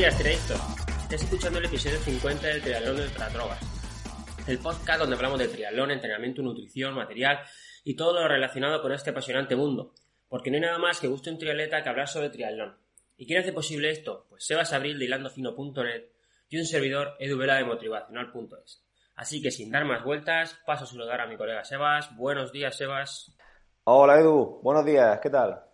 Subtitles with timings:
[0.00, 0.58] días, triadictos.
[1.02, 3.60] Estás escuchando el episodio 50 del Triatlón de Drogas,
[4.46, 7.40] el podcast donde hablamos de triatlón, entrenamiento, nutrición, material
[7.84, 9.92] y todo lo relacionado con este apasionante mundo.
[10.26, 12.78] Porque no hay nada más que guste un triatleta que hablar sobre triatlón.
[13.18, 14.24] ¿Y quién hace posible esto?
[14.30, 16.04] Pues Sebas Abril de hilandofino.net
[16.48, 18.82] y un servidor Edu Vela de motivacional.es.
[19.16, 22.16] Así que sin dar más vueltas, paso a saludar a mi colega Sebas.
[22.16, 23.36] Buenos días, Sebas.
[23.84, 24.60] Hola, Edu.
[24.62, 25.20] Buenos días.
[25.20, 25.69] ¿Qué tal?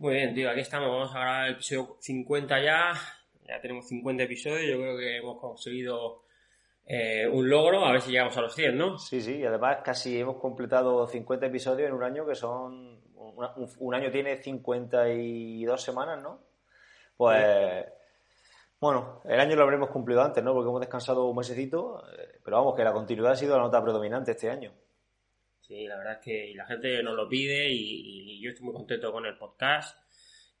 [0.00, 2.92] Muy bien, tío, aquí estamos, vamos a grabar el episodio 50 ya,
[3.44, 6.22] ya tenemos 50 episodios, yo creo que hemos conseguido
[6.86, 8.96] eh, un logro, a ver si llegamos a los 100, ¿no?
[8.96, 13.94] Sí, sí, y además casi hemos completado 50 episodios en un año que son, un,
[13.94, 16.44] año tiene 52 semanas, ¿no?
[17.16, 17.84] Pues,
[18.78, 20.54] bueno, el año lo habremos cumplido antes, ¿no?
[20.54, 23.82] Porque hemos descansado un mesecito, eh, pero vamos, que la continuidad ha sido la nota
[23.82, 24.72] predominante este año.
[25.68, 29.12] Sí, la verdad es que la gente nos lo pide y, yo estoy muy contento
[29.12, 29.98] con el podcast.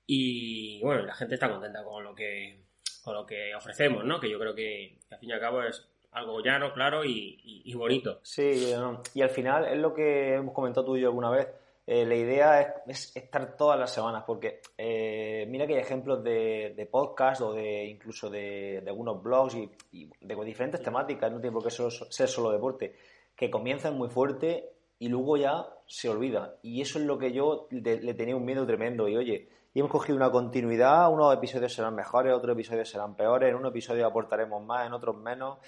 [0.06, 2.66] Y bueno, la gente está contenta con lo que,
[3.02, 4.20] con lo que ofrecemos, ¿no?
[4.20, 8.20] Que yo creo que, al fin y al cabo es algo llano, claro y, bonito.
[8.22, 8.74] Sí,
[9.14, 11.48] y al final es lo que hemos comentado tú y yo alguna vez.
[11.86, 16.74] Eh, la idea es, estar todas las semanas, porque eh, mira que hay ejemplos de,
[16.76, 21.64] de podcast o de incluso de, algunos blogs y, de diferentes temáticas, no tiene por
[21.64, 22.94] qué ser solo deporte,
[23.34, 26.56] que comienzan muy fuerte y luego ya se olvida.
[26.62, 29.08] Y eso es lo que yo le, tenía un miedo tremendo.
[29.08, 33.50] Y oye, y hemos cogido una continuidad, unos episodios serán mejores, otros episodios serán peores,
[33.50, 35.58] en un episodio aportaremos más, en otros menos,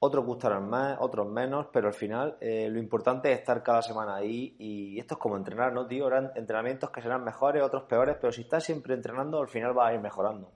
[0.00, 4.16] otros gustarán más, otros menos, pero al final eh, lo importante es estar cada semana
[4.16, 6.06] ahí y esto es como entrenar, ¿no, tío?
[6.08, 9.90] Eran entrenamientos que serán mejores, otros peores, pero si estás siempre entrenando, al final vas
[9.90, 10.52] a ir mejorando.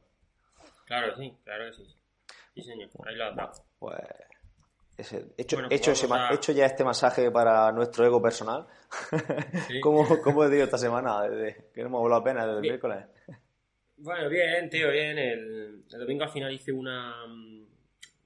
[0.84, 1.94] Claro, sí, claro que sí.
[2.54, 3.52] Sí, señor, ahí lo has dado.
[4.98, 8.66] Pues hecho, hecho, ese, hecho, ya este masaje para nuestro ego personal.
[9.80, 11.22] ¿Cómo, ¿Cómo, he ido esta semana?
[11.22, 13.04] Desde, que no hemos hablado apenas desde el miércoles.
[13.96, 15.16] Bueno, bien, tío, bien.
[15.16, 17.14] El, domingo al final hice una.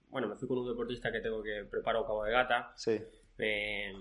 [0.09, 2.73] Bueno, me fui con un deportista que tengo que preparar Cabo de Gata.
[2.75, 2.99] Sí.
[3.37, 3.93] Me,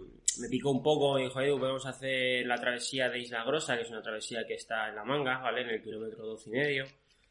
[0.49, 4.01] picó un poco y dijo, podemos hacer la travesía de Isla Grosa, que es una
[4.01, 5.63] travesía que está en la manga, ¿vale?
[5.63, 6.85] En el kilómetro 12 y medio,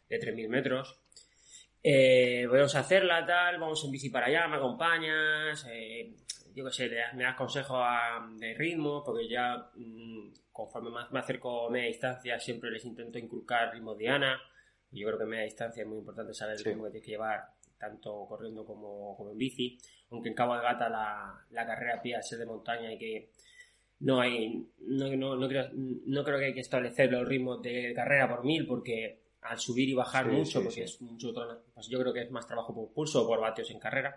[0.07, 1.01] de 3.000 metros.
[1.83, 6.15] Eh, vamos a hacerla, tal, vamos en bici para allá, me acompañas, eh,
[6.55, 7.83] yo qué sé, me das consejos
[8.39, 13.19] de ritmo, porque ya mm, conforme más me acerco a media distancia siempre les intento
[13.19, 14.39] inculcar ritmo diana.
[14.91, 17.13] Yo creo que en media distancia es muy importante saber el ritmo que tienes que
[17.13, 17.45] llevar,
[17.79, 19.79] tanto corriendo como, en bici.
[20.11, 22.99] Aunque en Cabo de Gata la, la carrera a pie a ser de montaña y
[22.99, 23.31] que
[24.01, 27.93] no hay, no, no, no, creo, no creo que hay que establecer los ritmos de
[27.95, 31.33] carrera por mil porque al subir y bajar mucho, porque es mucho
[31.75, 34.17] pues yo creo que es más trabajo por pulso o por vatios en carrera.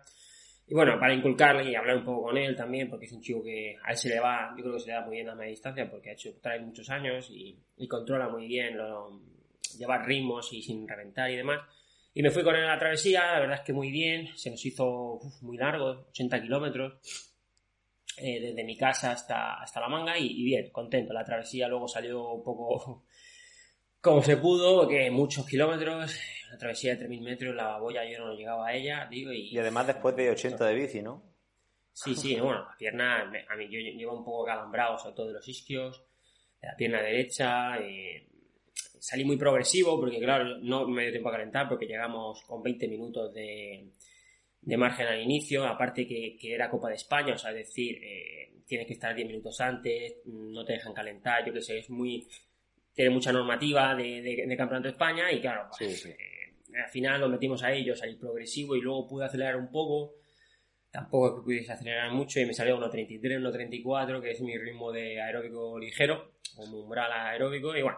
[0.65, 3.43] Y bueno, para inculcarle y hablar un poco con él también, porque es un chico
[3.43, 5.35] que a él se le va, yo creo que se le da muy bien a
[5.35, 7.57] media distancia, porque ha hecho, trae muchos años y,
[7.87, 9.19] controla muy bien lo,
[9.77, 11.61] llevar ritmos y sin reventar y demás.
[12.13, 14.51] Y me fui con él a la travesía, la verdad es que muy bien, se
[14.51, 16.93] nos hizo muy largo, 80 kilómetros,
[18.17, 21.11] eh, desde mi casa hasta, hasta la manga y, y, bien, contento.
[21.11, 23.03] La travesía luego salió un poco
[24.03, 26.19] como se pudo, que muchos kilómetros,
[26.49, 29.47] una travesía de 3.000 metros, la boya yo no llegaba a ella, digo, y...
[29.47, 31.23] Y además después de 80 de bici, ¿no?
[31.93, 35.33] Sí, sí, bueno, la pierna, a mí yo llevo un poco calambrado, sobre todo de
[35.33, 36.03] los isquios,
[36.61, 38.27] de la pierna derecha, eh,
[38.99, 42.89] salí muy progresivo, porque claro, no me dio tiempo a calentar, porque llegamos con 20
[42.89, 43.89] minutos de,
[44.59, 48.03] de margen al inicio, aparte que, que, era Copa de España, o sea, es decir,
[48.03, 51.89] eh, tienes que estar 10 minutos antes, no te dejan calentar, yo que sé, es
[51.89, 52.27] muy
[52.93, 56.17] tiene mucha normativa de, de, Campeonato de España y claro, pues, eh,
[56.81, 60.15] al final lo metimos a ellos, salí progresivo y luego pude acelerar un poco.
[60.91, 64.91] Tampoco es que pudiese acelerar mucho y me salió 1.33, 1.34, que es mi ritmo
[64.91, 67.75] de aeróbico ligero, como umbral aeróbico.
[67.75, 67.97] Y bueno,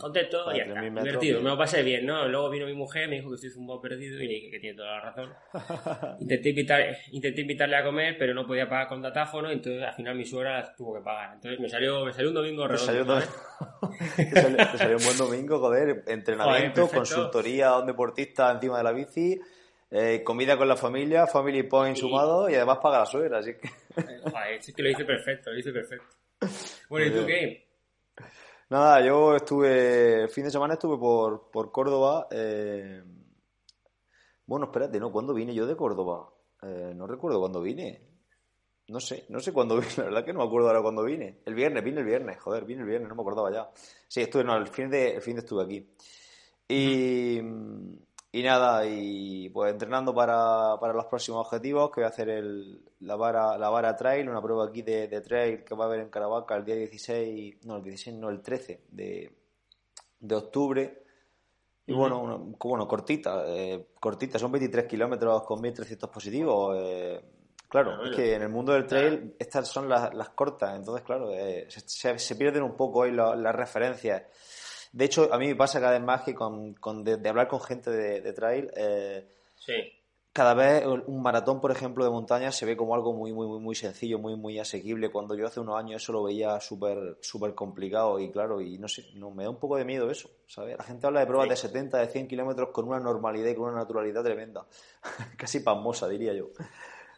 [0.00, 2.26] contento y ya está, divertido, me lo pasé bien, ¿no?
[2.28, 4.76] Luego vino mi mujer, me dijo que estoy zumbado perdido y le dije que tiene
[4.76, 5.34] toda la razón.
[6.20, 10.24] intenté, intenté invitarle a comer, pero no podía pagar con datáfono, entonces al final mi
[10.24, 11.34] suegra tuvo que pagar.
[11.34, 13.20] Entonces me salió, me salió un domingo redondo.
[14.16, 19.38] Te salió, un buen domingo, joder, entrenamiento, consultoría a un deportista encima de la bici,
[19.90, 23.68] eh, comida con la familia, family point sumado y además paga la suegra, así que...
[24.02, 26.06] Joder, es que lo hice perfecto, lo hice perfecto.
[26.88, 27.65] Bueno, ¿y tú qué?
[28.68, 32.26] Nada, yo estuve, el fin de semana estuve por, por Córdoba.
[32.32, 33.00] Eh,
[34.44, 35.12] bueno, espérate, ¿no?
[35.12, 36.32] ¿Cuándo vine yo de Córdoba?
[36.62, 38.02] Eh, no recuerdo cuándo vine.
[38.88, 41.42] No sé, no sé cuándo vine, la verdad que no me acuerdo ahora cuándo vine.
[41.44, 43.70] El viernes, vine el viernes, joder, vine el viernes, no me acordaba ya.
[44.08, 45.88] Sí, estuve, no, el fin de, el fin de estuve aquí.
[46.68, 47.40] Y,
[48.36, 52.82] y nada, y pues entrenando para, para, los próximos objetivos, que voy a hacer el,
[53.00, 56.00] la, vara, la vara trail, una prueba aquí de, de, trail que va a haber
[56.00, 59.32] en Caravaca el día 16, no, el 16, no, el 13 de,
[60.20, 61.02] de octubre.
[61.86, 66.76] Y bueno, bueno, cortita, eh, cortita, son 23 kilómetros con 1300 positivos.
[66.78, 67.18] Eh,
[67.70, 71.32] claro, es que en el mundo del trail estas son las, las cortas, entonces claro,
[71.32, 74.24] eh, se, se, pierden un poco hoy las referencias.
[74.96, 77.60] De hecho, a mí me pasa cada vez más que con, con de, hablar con
[77.60, 79.28] gente de, trail, eh,
[80.32, 83.60] cada vez un maratón, por ejemplo, de montaña se ve como algo muy, muy, muy,
[83.60, 85.10] muy sencillo, muy, muy asequible.
[85.10, 88.88] Cuando yo hace unos años eso lo veía súper, súper complicado y claro, y no
[88.88, 90.78] sé, no, me da un poco de miedo eso, ¿sabes?
[90.78, 93.68] La gente habla de pruebas de 70, de 100 kilómetros con una normalidad y con
[93.68, 94.66] una naturalidad tremenda.
[95.36, 96.48] Casi pasmosa, diría yo.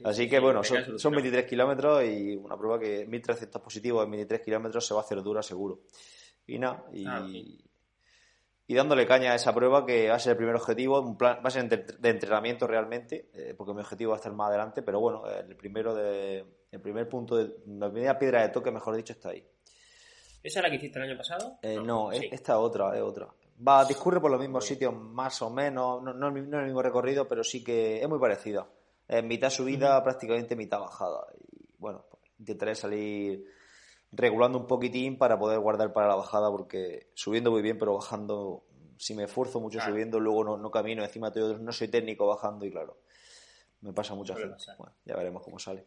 [0.02, 4.40] Así que bueno, son, son 23 kilómetros y una prueba que 1300 positivos en 23
[4.40, 5.82] kilómetros se va a hacer dura seguro.
[6.48, 7.26] Y nada, y, ah,
[8.70, 11.38] y dándole caña a esa prueba que va a ser el primer objetivo, un plan,
[11.38, 14.82] va a ser de entrenamiento realmente, eh, porque mi objetivo va a estar más adelante,
[14.82, 18.94] pero bueno, el primero de, el primer punto, de, la primera piedra de toque, mejor
[18.94, 19.42] dicho, está ahí.
[20.42, 21.58] ¿Esa es la que hiciste el año pasado?
[21.62, 23.28] Eh, no, esta otra, es otra.
[23.66, 27.42] Va, discurre por los mismos sitios más o menos, no, no, el mismo recorrido, pero
[27.42, 28.68] sí que es muy parecida.
[29.08, 31.26] En mitad subida, prácticamente mitad bajada.
[31.40, 33.46] Y bueno, pues, intentaré salir
[34.12, 38.64] regulando un poquitín para poder guardar para la bajada porque subiendo muy bien pero bajando
[38.96, 42.64] si me esfuerzo mucho subiendo luego no, no camino encima todo, no soy técnico bajando
[42.64, 42.99] y claro
[43.81, 45.84] me pasa muchas veces bueno, ya veremos cómo sale.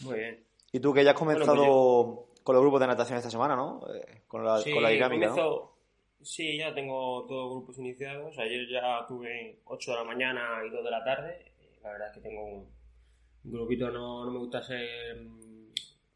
[0.00, 0.44] Muy bien.
[0.72, 3.80] Y tú que ya has comenzado con los grupos de natación esta semana ¿no?
[3.94, 5.70] Eh, con, la, con la dinámica ¿no?
[6.22, 8.38] sí ya tengo todos grupos iniciados.
[8.38, 11.52] Ayer ya tuve 8 de la mañana y 2 de la tarde.
[11.82, 12.68] La verdad es que tengo un,
[13.44, 15.26] grupito no, no me gusta ser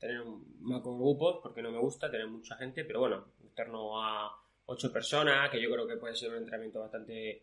[0.05, 0.23] tener
[0.61, 4.31] macro grupos porque no me gusta tener mucha gente, pero bueno, en a
[4.67, 7.43] ocho personas, que yo creo que puede ser un entrenamiento bastante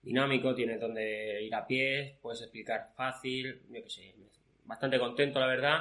[0.00, 4.14] dinámico, tienes donde ir a pie, puedes explicar fácil, yo que sé,
[4.64, 5.80] bastante contento la verdad.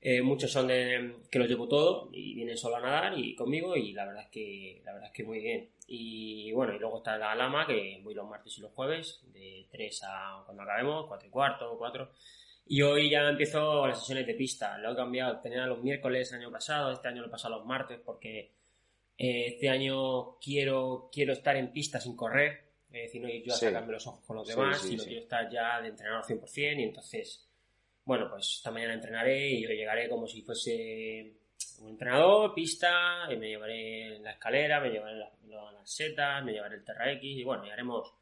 [0.00, 3.76] Eh, muchos son de que los llevo todo y vienen solo a nadar y conmigo
[3.76, 5.70] y la verdad es que la verdad es que muy bien.
[5.86, 9.66] Y bueno, y luego está la lama que voy los martes y los jueves de
[9.70, 12.10] 3 a cuando acabemos, 4 y cuarto, 4
[12.68, 14.76] y hoy ya empiezo las sesiones de pista.
[14.78, 15.40] Lo he cambiado.
[15.40, 18.52] Tenía los miércoles el año pasado, este año lo he pasado los martes porque
[19.16, 22.68] eh, este año quiero, quiero estar en pista sin correr.
[22.90, 25.50] Es decir, no ir yo a sacarme los ojos con los demás, sino quiero estar
[25.50, 26.78] ya de entrenar al 100%.
[26.78, 27.48] Y entonces,
[28.04, 31.32] bueno, pues esta mañana entrenaré y yo llegaré como si fuese
[31.80, 36.76] un entrenador, pista, y me llevaré la escalera, me llevaré las, las setas, me llevaré
[36.76, 38.12] el Terra X y bueno, y haremos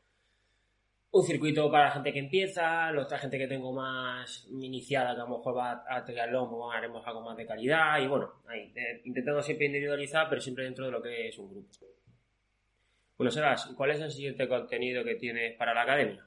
[1.17, 5.21] un circuito para la gente que empieza, la otra gente que tengo más iniciada, que
[5.21, 8.73] a lo mejor va a triatlón, pues haremos algo más de calidad y bueno, ahí,
[8.75, 11.69] eh, intentando siempre individualizar, pero siempre dentro de lo que es un grupo.
[13.17, 16.23] Bueno, Sebas, ¿cuál es el siguiente contenido que tienes para la academia?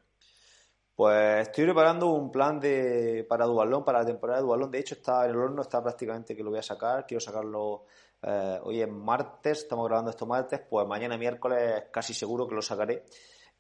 [0.96, 4.72] Pues estoy preparando un plan de para Dualón, para la temporada de Dualón.
[4.72, 7.05] De hecho, está en el horno, está prácticamente que lo voy a sacar.
[7.05, 7.86] Quiero sacarlo
[8.22, 12.62] eh, hoy es martes, estamos grabando esto martes, pues mañana miércoles casi seguro que lo
[12.62, 13.05] sacaré.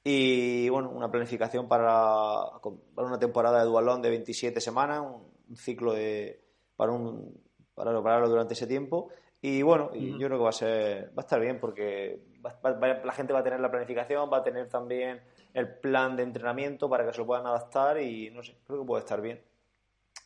[0.03, 2.59] Y bueno, una planificación para,
[2.95, 6.41] para una temporada de dualón de 27 semanas, un ciclo de,
[6.75, 7.41] para, un,
[7.75, 9.09] para prepararlo durante ese tiempo.
[9.41, 13.31] Y bueno, yo creo que va a, ser, va a estar bien porque la gente
[13.31, 15.21] va a tener la planificación, va a tener también
[15.53, 18.85] el plan de entrenamiento para que se lo puedan adaptar y no sé, creo que
[18.85, 19.41] puede estar bien.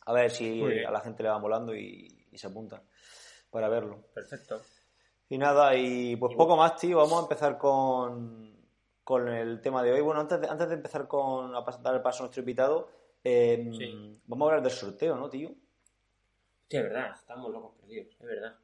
[0.06, 2.82] A ver si a la gente le va molando y, y se apuntan
[3.50, 4.02] para verlo.
[4.12, 4.60] Perfecto.
[5.28, 6.98] Y nada, y pues poco más, tío.
[6.98, 8.53] Vamos a empezar con,
[9.04, 10.00] con el tema de hoy.
[10.00, 12.90] Bueno, antes de, antes de empezar con a dar el paso a nuestro invitado,
[13.22, 15.50] em, vamos a hablar del sorteo, ¿no, tío?
[16.68, 18.56] Sí, es verdad, estamos locos perdidos, es verdad.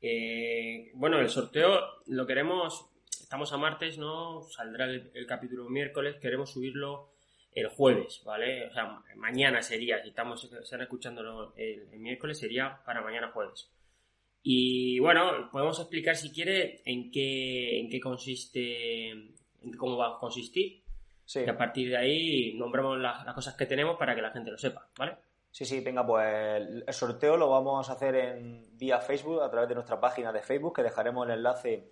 [0.00, 4.42] Eh, bueno, el sorteo lo queremos, estamos a martes, ¿no?
[4.42, 7.08] Saldrá el, capítulo miércoles, queremos subirlo
[7.52, 8.66] el jueves, ¿vale?
[8.66, 13.70] O sea, mañana sería, si estamos, están escuchándolo el, el miércoles, sería para mañana jueves.
[14.48, 20.18] Y bueno, podemos explicar si quiere en qué, en qué consiste, en cómo va a
[20.18, 20.82] consistir.
[21.24, 21.40] Sí.
[21.46, 24.50] Y a partir de ahí nombramos las, las cosas que tenemos para que la gente
[24.50, 25.16] lo sepa, ¿vale?
[25.50, 26.26] Sí, sí, venga, pues
[26.86, 30.42] el sorteo lo vamos a hacer en vía Facebook, a través de nuestra página de
[30.42, 31.88] Facebook, que dejaremos el enlace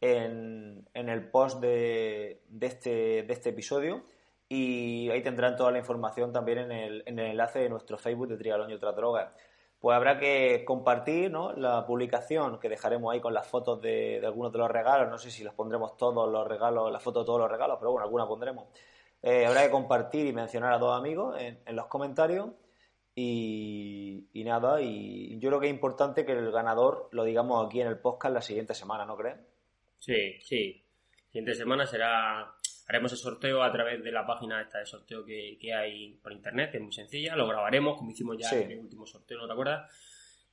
[0.00, 4.04] en, en el post de, de este, de este episodio.
[4.48, 8.28] Y ahí tendrán toda la información también en el, en el enlace de nuestro Facebook
[8.28, 9.32] de Trigalón y otras drogas.
[9.78, 11.52] Pues habrá que compartir ¿no?
[11.52, 15.08] la publicación que dejaremos ahí con las fotos de, algunos de los regalos.
[15.08, 17.92] No sé si las pondremos todos los regalos, las fotos de todos los regalos, pero
[17.92, 18.68] bueno, alguna pondremos.
[19.22, 22.50] Eh, habrá que compartir y mencionar a dos amigos en, los comentarios.
[23.14, 27.86] Y, nada, y yo creo que es importante que el ganador lo digamos aquí en
[27.88, 29.38] el podcast la siguiente semana, ¿no crees?
[29.98, 30.84] Sí, sí.
[31.28, 32.55] Siguiente semana será.
[32.88, 36.32] Haremos el sorteo a través de la página esta de sorteo que, que hay por
[36.32, 37.34] internet, que es muy sencilla.
[37.34, 38.56] Lo grabaremos, como hicimos ya Sí.
[38.56, 39.90] en el último sorteo, ¿no te acuerdas?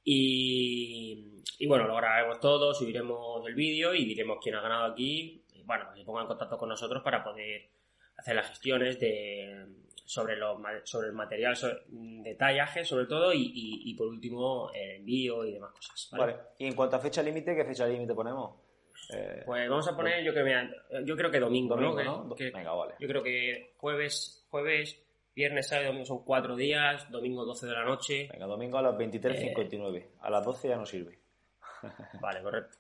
[0.04, 5.44] Y, y bueno, lo grabaremos todo, subiremos el vídeo y diremos quién ha ganado aquí.
[5.54, 7.70] Y bueno, que se ponga en contacto con nosotros para poder
[8.18, 9.66] hacer las gestiones de
[10.06, 14.70] sobre los sobre el material sobre- de tallaje sobre todo y, y- y por último
[14.74, 16.34] el envío y demás cosas ¿vale?
[16.34, 16.38] Vale.
[16.60, 18.63] Y en cuanto a fecha límite, ¿qué fecha límite ponemos?
[19.10, 20.70] Eh, Pues vamos a poner, yo creo, mira,
[21.06, 22.24] yo creo que domingo, domingo, ¿no?
[22.26, 22.36] ¿no?
[22.36, 22.94] Que- Venga, vale.
[23.00, 25.00] yo creo que jueves, jueves,
[25.36, 28.30] viernes, sábado y domingo son cuatro días, domingo 12 de la noche.
[28.32, 30.10] Venga, domingo a las 23.59.
[30.22, 31.20] A las 12 ya no sirve.
[32.22, 32.78] Vale, correcto.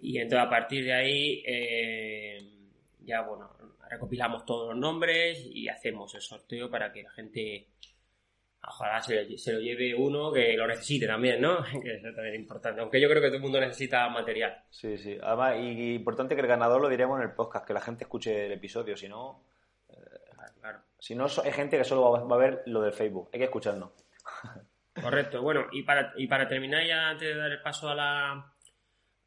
[0.00, 2.38] Y entonces a partir de ahí, eh,
[3.00, 3.50] ya bueno,
[3.88, 7.68] recopilamos todos los nombres y hacemos el sorteo para que la gente,
[8.66, 11.62] ojalá se, lo- se lo lleve uno que lo necesite también, ¿no?
[11.82, 12.80] Que eso también es importante.
[12.80, 14.62] Aunque yo creo que todo el mundo necesita material.
[14.70, 15.18] Sí, sí.
[15.22, 18.04] Además, y, y importante que el ganador lo diremos en el podcast, que la gente
[18.04, 18.96] escuche el episodio.
[18.96, 19.44] Si no,
[19.88, 20.78] Claro, claro.
[20.98, 23.28] si no hay gente que solo va, va a ver lo del Facebook.
[23.32, 23.90] Hay que escucharnos.
[25.02, 25.40] Correcto.
[25.42, 28.52] Bueno, y para, y para terminar ya, antes de dar el paso a la,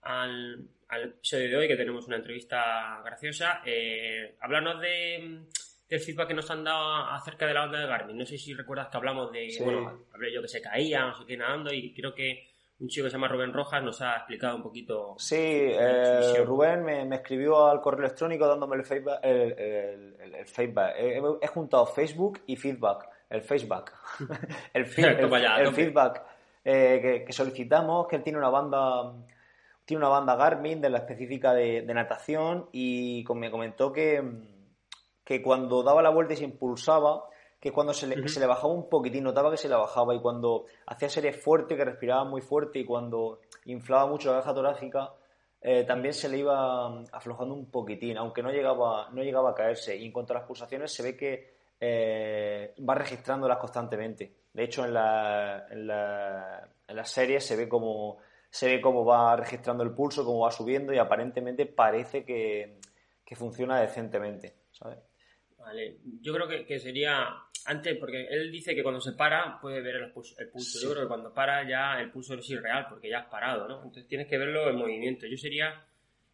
[0.02, 5.42] al, al episodio de hoy, que tenemos una entrevista graciosa, eh, hablarnos de,
[5.90, 8.18] del feedback que nos han dado acerca de la onda de Garmin.
[8.18, 9.64] No sé si recuerdas que hablamos de, Sí.
[9.64, 12.50] bueno, hablé yo que se caía, no sé qué, nadando, y creo que
[12.80, 15.16] un chico que se llama Rubén Rojas nos ha explicado un poquito.
[15.18, 16.44] Sí, eh.
[16.46, 19.20] Rubén me, me escribió al correo electrónico dándome el feedback.
[19.24, 20.96] El, el- el- el feedback.
[20.98, 23.08] He, he juntado Facebook y feedback.
[23.30, 23.94] El feedback.
[24.74, 26.22] el, el- el feedback
[26.66, 29.14] eh, que, que solicitamos, que él tiene una banda
[29.86, 34.20] tiene una banda Garmin de la específica de, de natación y me comentó que,
[35.26, 37.26] que cuando daba la vuelta y se impulsaba,
[37.60, 40.22] que cuando se le, se le bajaba un poquitín, notaba que se le bajaba y
[40.22, 45.14] cuando hacía series fuertes, que respiraba muy fuerte y cuando inflaba mucho la caja torácica,
[45.62, 49.56] eh, también se le iba mm, aflojando un poquitín, aunque no llegaba, no llegaba a
[49.56, 49.98] caerse.
[49.98, 54.32] Y en cuanto a las pulsaciones, se ve que eh, va registrándolas constantemente.
[54.54, 58.18] De hecho, en, la, en, la, en las series se ve como
[58.48, 62.80] se ve cómo va registrando el pulso, cómo va subiendo y aparentemente parece que,
[63.26, 65.00] que funciona decentemente, ¿sabes?
[65.66, 65.98] Vale.
[66.22, 67.28] Yo creo que, que sería
[67.66, 70.36] antes, porque él dice que cuando se para puede ver el pulso.
[70.38, 70.78] El pulso.
[70.78, 70.86] Sí.
[70.86, 73.78] Yo creo que cuando para ya el pulso es irreal, porque ya has parado, ¿no?
[73.78, 75.26] Entonces tienes que verlo en movimiento.
[75.26, 75.84] Yo sería,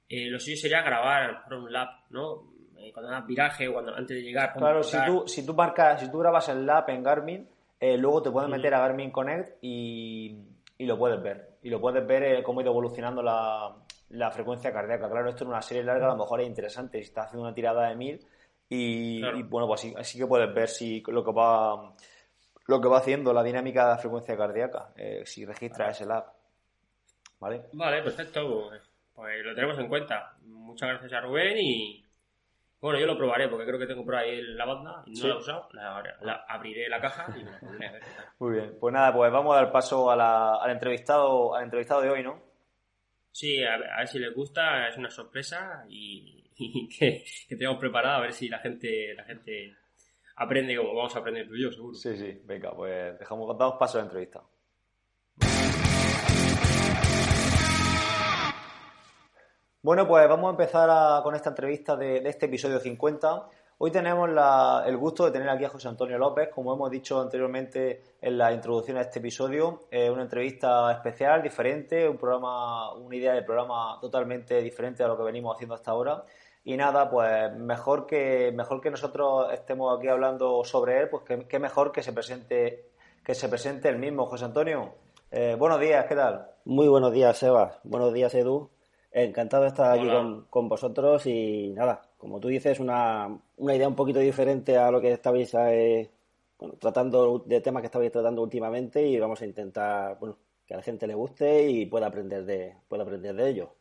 [0.10, 2.52] eh, lo suyo sería grabar por un lap, ¿no?
[2.78, 4.54] Eh, cuando das viraje o cuando antes de llegar.
[4.54, 7.48] Claro, si tú, si tú marcas, si tú grabas el lap en Garmin,
[7.80, 8.58] eh, luego te puedes Ujú.
[8.58, 10.36] meter a Garmin Connect y,
[10.78, 11.52] y lo puedes ver.
[11.64, 13.74] Y lo puedes ver eh, cómo ha ido evolucionando la,
[14.10, 15.10] la frecuencia cardíaca.
[15.10, 16.98] Claro, esto en una serie larga a lo mejor es interesante.
[16.98, 18.20] Si estás haciendo una tirada de 1000
[18.74, 19.38] y, Claro.
[19.38, 21.94] y, bueno, pues así, así que puedes ver si lo que va
[22.68, 26.28] lo que va haciendo la dinámica de la frecuencia cardíaca, eh, si registras ese lap.
[27.40, 27.64] ¿Vale?
[27.74, 28.68] Vale, perfecto.
[28.70, 28.82] Pues,
[29.14, 30.36] pues lo tenemos en cuenta.
[30.44, 32.06] Muchas gracias a Rubén y.
[32.80, 35.28] Bueno, yo lo probaré porque creo que tengo por ahí la banda no Sí.
[35.28, 35.68] la he usado.
[35.74, 38.02] La, la- abriré la caja y me la pondré a ver.
[38.40, 38.78] Muy bien.
[38.80, 42.24] Pues nada, pues vamos a dar paso a la- al entrevistado al entrevistado de hoy,
[42.24, 42.42] ¿no?
[43.32, 46.41] Sí, a ver, a ver si les gusta, es una sorpresa y
[47.00, 49.76] que, que tenemos preparado a ver si la gente, la gente
[50.36, 51.94] aprende como vamos a aprender tú y yo, seguro.
[51.94, 54.42] Sí, sí, venga, pues dejamos, damos paso a la entrevista.
[59.84, 63.48] Bueno, pues vamos a empezar con esta entrevista de, de este episodio 50.
[63.80, 67.20] Hoy tenemos la- el gusto de tener aquí a José Antonio López, como hemos dicho
[67.20, 73.16] anteriormente en la introducción a este episodio, eh, una entrevista especial, diferente, un programa, una
[73.16, 76.24] idea de programa totalmente diferente a lo que venimos haciendo hasta ahora.
[76.64, 81.48] Y nada, pues mejor que, mejor que nosotros estemos aquí hablando sobre él, pues que,
[81.48, 82.92] que mejor que se presente,
[83.24, 84.94] que se presente el mismo, José Antonio.
[85.32, 86.48] Eh, buenos días, ¿qué tal?
[86.66, 87.80] Muy buenos días, Sebas.
[87.84, 88.70] Buenos días, Edu.
[89.12, 93.28] Encantado de estar aquí con, con vosotros y nada, como tú dices, una,
[93.58, 96.10] una idea un poquito diferente a lo que estabais eh,
[96.60, 100.78] bueno, tratando, de temas que estabais tratando últimamente y vamos a intentar, bueno, que a
[100.78, 103.74] la gente le guste y pueda aprender de, pueda aprender de ello.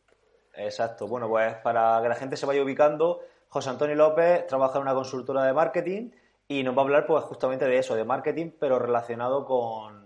[0.53, 1.07] Exacto.
[1.07, 4.93] Bueno, pues para que la gente se vaya ubicando, José Antonio López trabaja en una
[4.93, 6.11] consultora de marketing
[6.47, 10.01] y nos va a hablar pues justamente de eso, de marketing, pero relacionado con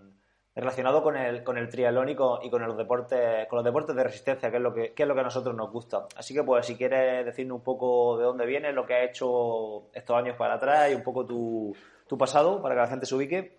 [0.55, 4.49] relacionado con el, con el triatlón y con, los deportes, con los deportes de resistencia,
[4.49, 6.07] que es lo que, es lo que a nosotros nos gusta.
[6.15, 9.91] Así que pues si quieres decirnos un poco de dónde vienes, lo que has hecho
[9.93, 11.75] estos años para atrás y un poco tu,
[12.07, 13.57] tu pasado para que la gente se ubique.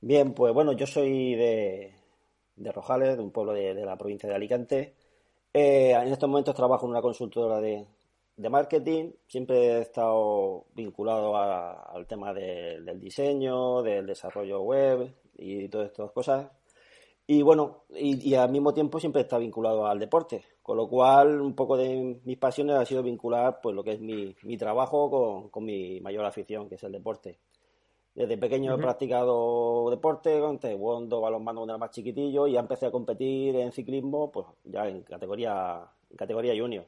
[0.00, 1.94] Bien, pues bueno, yo soy de,
[2.56, 4.94] de Rojales, de un pueblo de la provincia de Alicante.
[5.54, 7.86] Eh, en estos momentos trabajo en una consultora de,
[8.50, 9.12] marketing.
[9.28, 16.10] Siempre he estado vinculado al tema de- del diseño, del desarrollo web y todas estas
[16.10, 16.50] cosas.
[17.26, 21.40] Y bueno, y, y al mismo tiempo siempre estado vinculado al deporte, con lo cual
[21.40, 25.08] un poco de mis pasiones ha sido vincular pues lo que es mi, mi trabajo
[25.08, 27.38] con, con mi mayor afición, que es el deporte.
[28.14, 32.86] Desde pequeño he practicado deporte, con taekwondo, balonmano cuando era más chiquitillo, y ya empecé
[32.86, 36.86] a competir en ciclismo, pues ya en categoría, en categoría junior.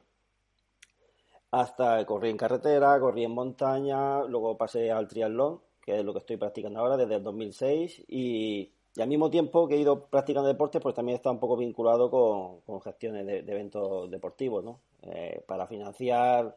[1.51, 6.19] Hasta corrí en carretera, corrí en montaña, luego pasé al triatlón, que es lo que
[6.19, 10.47] estoy practicando ahora desde el 2006, y, y al mismo tiempo que he ido practicando
[10.47, 14.79] deportes, pues también estado un poco vinculado con, con gestiones de, de eventos deportivos, ¿no?
[15.01, 16.55] Eh, para financiar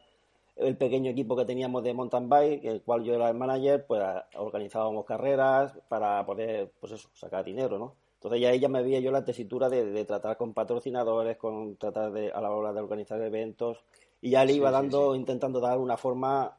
[0.61, 4.01] el pequeño equipo que teníamos de mountain bike, el cual yo era el manager, pues
[4.35, 7.95] organizábamos carreras para poder, pues eso, sacar dinero, ¿no?
[8.15, 11.75] Entonces ya ahí ya me veía yo la tesitura de, de tratar con patrocinadores, con
[11.77, 13.83] tratar de, a la hora de organizar eventos,
[14.21, 16.57] y ya le iba Sí, sí, dando, intentando dar una forma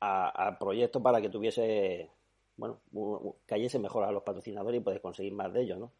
[0.00, 2.10] a- al proyecto para que tuviese,
[2.56, 2.80] bueno,
[3.46, 5.92] cayese mejor a los patrocinadores y poder conseguir más de ellos, ¿no?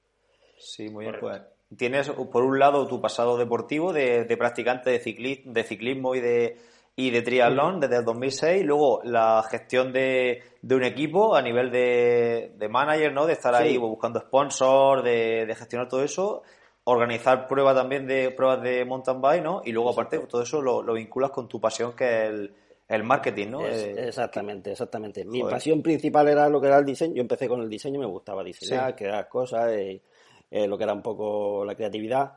[0.58, 1.16] Sí, muy bien.
[1.20, 1.42] Pues
[1.76, 6.20] tienes por un lado tu pasado deportivo de, de practicante de, cicli- de ciclismo y
[6.20, 6.56] de,
[6.96, 11.70] y de triatlón desde el 2006, luego la gestión de, de un equipo a nivel
[11.72, 13.26] de, de manager, ¿no?
[13.26, 13.62] De estar Sí.
[13.64, 16.42] ahí buscando sponsors, de, de gestionar todo eso,
[16.84, 19.62] organizar pruebas también de pruebas de mountain bike, ¿no?
[19.64, 22.54] Y luego aparte todo eso lo, lo vinculas con tu pasión que es el,
[22.88, 23.66] el marketing, ¿no?
[23.66, 25.24] Es- Eh, exactamente, exactamente.
[25.24, 25.54] Mi joder.
[25.56, 27.14] pasión principal era lo que era el diseño.
[27.16, 28.96] Yo empecé con el diseño, me gustaba diseñar, Sí.
[28.98, 30.00] crear cosas, eh,
[30.50, 32.34] eh, lo que era un poco la creatividad.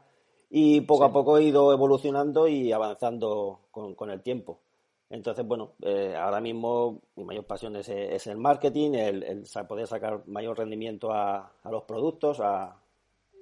[0.49, 4.59] Y poco a poco he ido evolucionando y avanzando con, con el tiempo.
[5.09, 9.87] Entonces, bueno, eh, ahora mismo mi mayor pasión es, es el marketing, el, el poder
[9.87, 12.75] sacar mayor rendimiento a, a los productos, a,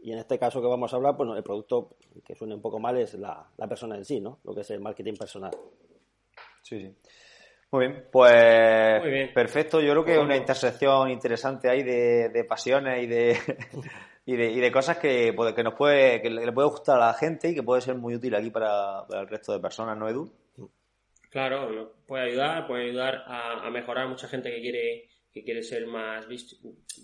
[0.04, 2.80] y en este caso que vamos a hablar, pues el producto que suene un poco
[2.80, 4.38] mal es la, la persona en sí, ¿no?
[4.44, 5.52] Lo que es el marketing personal.
[6.62, 6.96] Sí, sí.
[7.72, 9.34] Muy bien, pues Muy bien.
[9.34, 9.82] perfecto.
[9.82, 13.38] Yo creo que es Pues una intersección interesante ahí de, de pasiones y de,
[14.26, 17.14] y de, y de cosas que, que nos puede, que le puede gustar a la
[17.14, 20.10] gente y que puede ser muy útil aquí para, para el resto de personas, ¿no,
[20.10, 20.32] Edu?
[21.30, 25.86] Claro, puede ayudar, puede ayudar a, a mejorar mucha gente que quiere que quiere ser
[25.86, 26.58] más vis-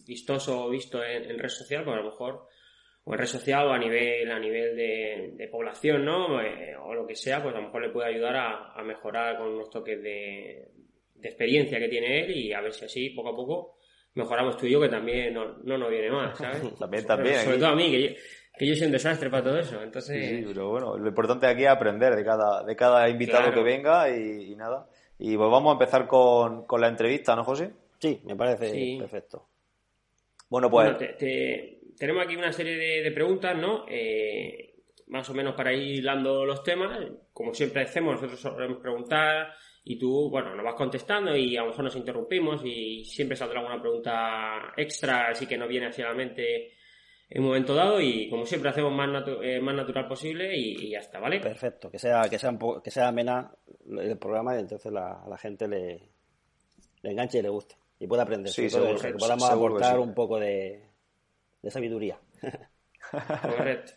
[0.08, 2.48] vistoso o visto en, en red social, pues a lo mejor
[3.04, 6.42] o en red social o a nivel a nivel de, población, ¿no?
[6.42, 9.38] Eh, o lo que sea, pues a lo mejor le puede ayudar a, a mejorar
[9.38, 10.72] con unos toques de
[11.22, 13.78] experiencia que tiene él y a ver si así poco a poco
[14.16, 16.62] mejoramos tú y yo que también no, no nos viene mal, ¿sabes?
[16.80, 18.10] También, también, Sobre todo a mí, que yo,
[18.58, 20.30] que yo soy un desastre para todo eso, entonces...
[20.30, 23.56] Sí, sí, pero bueno, lo importante aquí es aprender de cada, de cada invitado Claro.
[23.56, 24.88] que venga y, y nada.
[25.18, 27.72] Y pues vamos a empezar con, con la entrevista, ¿no, José?
[28.00, 28.98] Sí, me parece Sí.
[29.00, 29.48] perfecto.
[30.50, 33.86] Bueno, pues Bueno, te- te- tenemos aquí una serie de, de preguntas, ¿no?
[33.88, 34.76] Eh,
[35.08, 37.00] más o menos para ir hilando los temas.
[37.32, 41.68] Como siempre hacemos, nosotros solemos preguntar y tú, bueno, nos vas contestando y a lo
[41.70, 46.10] mejor nos interrumpimos y siempre saldrá alguna pregunta extra, así que no viene así a
[46.10, 46.74] la mente
[47.30, 50.86] en un momento dado y como siempre hacemos más, natu- eh, más natural posible y,
[50.86, 51.40] y ya está, ¿vale?
[51.40, 53.52] Perfecto, que sea, que sea, un poco- que sea amena
[54.00, 56.10] el programa y entonces la, a la gente le,
[57.02, 57.76] le enganche y le guste.
[58.00, 58.52] Y pueda aprender.
[58.52, 60.02] Sí, seguro, eso, que podamos seguro aportar sí.
[60.02, 60.84] un poco de,
[61.62, 62.20] de sabiduría.
[63.42, 63.94] Correcto.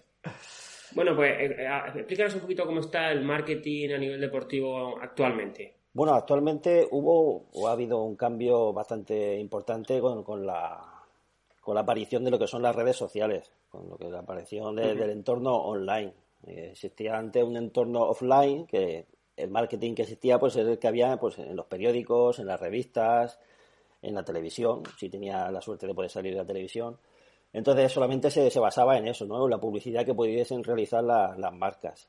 [0.94, 5.74] Bueno, pues eh, eh, explícanos un poquito cómo está el marketing a nivel deportivo actualmente.
[5.92, 10.80] Bueno, actualmente hubo o ha habido un cambio bastante importante con, con la,
[11.61, 14.74] con la aparición de lo que son las redes sociales, con lo que la aparición
[14.76, 16.12] de- del entorno online.
[16.46, 20.88] Eh, existía antes un entorno offline que el marketing que existía pues era el que
[20.88, 23.38] había pues en los periódicos, en las revistas,
[24.02, 26.98] en la televisión, si tenía la suerte de poder salir de la televisión.
[27.55, 29.49] Entonces solamente se, se basaba en eso, ¿no?
[29.49, 32.09] La publicidad que pudiesen realizar la- las marcas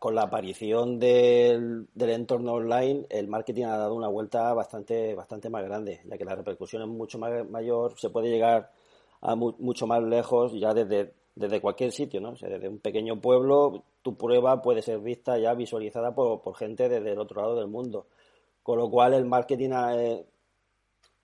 [0.00, 5.48] con la aparición del, del entorno online, el marketing ha dado una vuelta bastante, bastante
[5.48, 8.72] más grande, ya que la repercusión es mucho más mayor, se puede llegar
[9.20, 12.32] a mu- mucho más lejos ya desde, desde cualquier sitio, ¿no?
[12.32, 17.12] Desde un pequeño pueblo, tu prueba puede ser vista ya visualizada por, por gente desde
[17.12, 18.06] el otro lado del mundo.
[18.62, 20.24] Con lo cual el marketing ha, eh,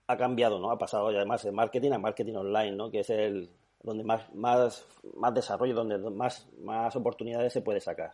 [0.07, 0.71] ha cambiado, ¿no?
[0.71, 2.91] Ha pasado además de marketing a marketing online, ¿no?
[2.91, 3.49] Que es el,
[3.83, 8.11] donde más, más, más desarrollo, donde más, más oportunidades se puede sacar.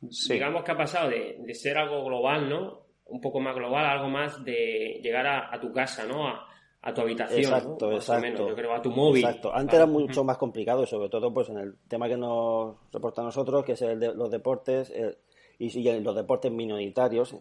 [0.00, 2.82] Digamos que ha pasado de, ser algo global, ¿no?
[3.06, 6.28] Un poco más global, algo más de llegar a, tu casa, ¿no?
[6.28, 7.40] A, tu habitación.
[7.40, 8.48] Exacto, exacto.
[8.48, 9.24] Yo creo a tu móvil.
[9.24, 9.54] Exacto.
[9.54, 13.24] Antes era mucho más complicado, sobre todo pues en el tema que nos reporta a
[13.24, 14.92] nosotros, que es el de los deportes
[15.58, 17.36] y, los deportes minoritarios.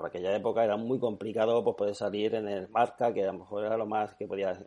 [0.00, 3.40] Por aquella época era muy complicado pues poder salir en el marca, que a lo
[3.40, 4.58] mejor era lo más que podía,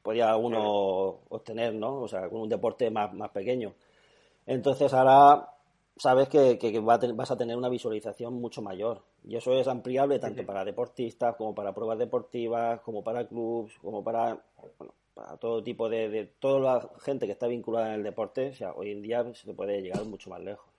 [0.00, 2.02] podía uno obtener, ¿no?
[2.02, 3.74] O sea, con un deporte más, más pequeño.
[4.46, 5.50] Entonces ahora
[5.96, 9.02] sabes que, vas a tener una visualización mucho mayor.
[9.24, 14.04] Y eso es ampliable tanto para deportistas como para pruebas deportivas, como para clubs, como
[14.04, 14.38] para,
[14.78, 18.50] bueno, para todo tipo de, de, toda la gente que está vinculada en el deporte.
[18.50, 20.73] O sea, hoy en día se puede llegar mucho más lejos.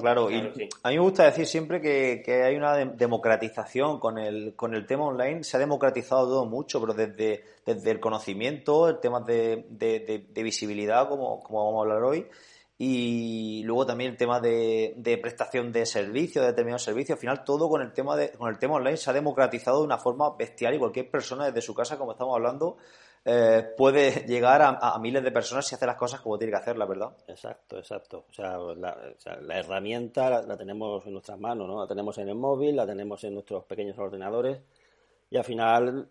[0.00, 0.30] Claro.
[0.30, 0.36] Y
[0.82, 5.04] a mí me gusta decir siempre que, hay una democratización con el, con el tema
[5.06, 5.44] online.
[5.44, 11.08] Se ha democratizado todo mucho, pero desde, desde el conocimiento, el tema de, de visibilidad,
[11.08, 12.26] como, como vamos a hablar hoy,
[12.78, 17.16] y luego también el tema de, de prestación de servicios, de determinados servicios.
[17.16, 19.84] Al final, todo con el tema de, con el tema online se ha democratizado de
[19.84, 22.76] una forma bestial y cualquier persona desde su casa, como estamos hablando,
[23.28, 26.88] eh, puede llegar a, miles de personas si hace las cosas como tiene que hacerlas,
[26.88, 27.10] ¿verdad?
[27.26, 28.24] Exacto, exacto.
[28.30, 31.80] O sea, la, herramienta la, la, tenemos en nuestras manos, ¿no?
[31.80, 34.60] La tenemos en el móvil, la tenemos en nuestros pequeños ordenadores
[35.28, 36.08] y al final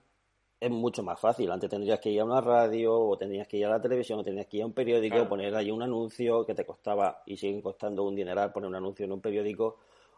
[0.60, 1.49] es mucho más fácil.
[1.51, 4.23] Antes tendrías que ir a una radio, o tendrías que ir a la televisión, o
[4.23, 7.62] tendrías que ir a un periódico, poner ahí un anuncio que te costaba y siguen
[7.62, 9.78] costando un dineral poner un anuncio en un periódico.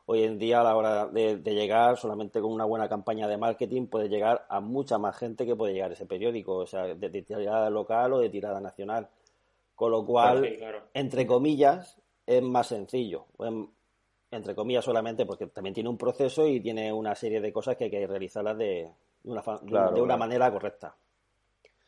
[0.09, 3.87] Hoy en día, a la hora de, llegar, solamente con una buena campaña de marketing,
[3.87, 7.21] puedes llegar a mucha más gente que puede llegar a ese periódico, o sea, de,
[7.21, 9.09] tirada local o de tirada nacional.
[9.75, 10.47] Con lo cual,
[10.93, 13.25] entre comillas, es más sencillo.
[14.31, 17.83] Entre comillas solamente porque también tiene un proceso y tiene una serie de cosas que
[17.83, 18.89] hay que realizarlas de,
[19.23, 20.95] de una, manera correcta.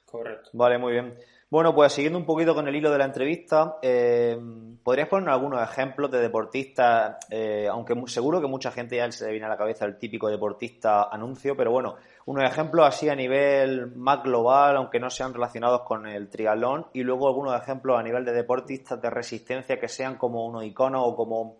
[0.05, 0.49] Correcto.
[0.51, 1.17] Vale, muy bien.
[1.51, 4.39] Bueno, pues siguiendo un poquito con el hilo de la entrevista, eh,
[4.83, 7.17] ¿podrías poner algunos ejemplos de deportistas?
[7.31, 10.29] Eh, aunque seguro que mucha gente ya se le viene a la cabeza el típico
[10.29, 11.95] deportista anuncio, pero bueno,
[12.27, 17.01] unos ejemplos así a nivel más global, aunque no sean relacionados con el triatlón, y
[17.01, 21.15] luego algunos ejemplos a nivel de deportistas de resistencia que sean como unos iconos o
[21.15, 21.57] como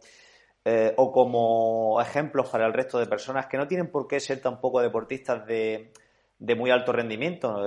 [0.65, 4.39] eh, o como ejemplos para el resto de personas que no tienen por qué ser
[4.39, 5.91] tampoco deportistas de,
[6.39, 7.59] muy alto rendimiento,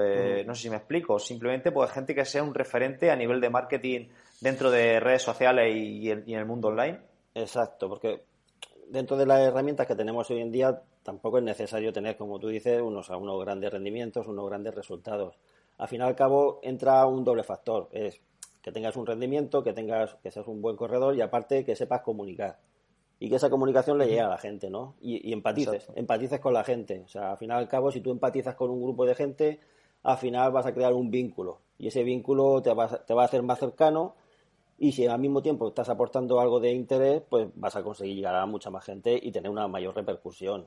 [0.47, 3.51] no sé si me explico, simplemente pues gente que sea un referente a nivel de
[3.51, 4.09] marketing
[4.41, 6.99] dentro de redes sociales y, en, el mundo online.
[7.35, 8.25] Exacto, porque
[8.89, 12.49] dentro de las herramientas que tenemos hoy en día tampoco es necesario tener, como tú
[12.49, 15.37] dices, unos, unos grandes rendimientos, unos grandes resultados.
[15.79, 18.21] Al fin y al cabo entra un doble factor, es
[18.63, 22.03] que tengas un rendimiento, que tengas, que seas un buen corredor y aparte que sepas
[22.03, 22.59] comunicar
[23.23, 24.97] y que esa comunicación le llegue a la gente, ¿no?
[25.01, 27.03] Y, empatices, empatices con la gente.
[27.05, 29.61] O sea, al final al cabo, si tú empatizas con un grupo de gente,
[30.03, 31.61] al final vas a crear un vínculo.
[31.79, 34.17] Y ese vínculo te va, te va a hacer más cercano
[34.77, 38.35] y si al mismo tiempo estás aportando algo de interés, pues vas a conseguir llegar
[38.35, 40.67] a mucha más gente y tener una mayor repercusión.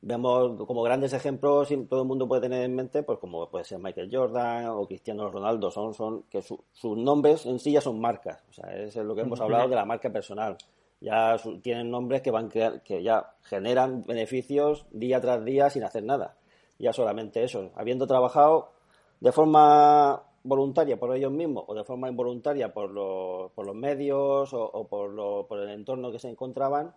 [0.00, 3.66] Vemos como grandes ejemplos, y todo el mundo puede tener en mente, pues como puede
[3.66, 8.00] ser Michael Jordan o Cristiano Ronaldo, son, son que sus nombres en sí ya son
[8.00, 8.42] marcas.
[8.48, 10.56] O sea, es lo que hemos hablado de la marca personal
[11.02, 16.36] ya tienen nombres que van que ya generan beneficios día tras día sin hacer nada.
[16.78, 18.72] Ya solamente eso, habiendo trabajado
[19.20, 24.52] de forma voluntaria por ellos mismos o de forma involuntaria por los, por los medios
[24.52, 25.14] o, por,
[25.46, 26.94] por el entorno que se encontraban,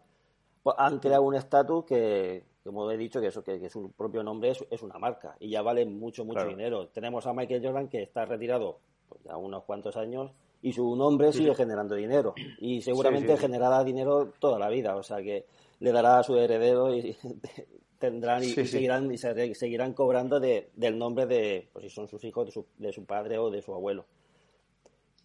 [0.63, 4.51] pues han creado un estatus que, como he dicho, que eso que, su propio nombre
[4.69, 6.87] es, una marca y ya vale mucho, mucho dinero.
[6.87, 10.31] Tenemos a Michael Jordan que está retirado pues, ya unos cuantos años
[10.65, 12.33] y su nombre sigue generando dinero.
[12.57, 15.45] Y seguramente generará dinero toda la vida, o sea que
[15.79, 17.15] le dará a su heredero y
[17.99, 22.47] tendrán y, seguirán y seguirán cobrando de, del nombre de pues si son sus hijos
[22.47, 24.05] de su, de su padre o de su abuelo.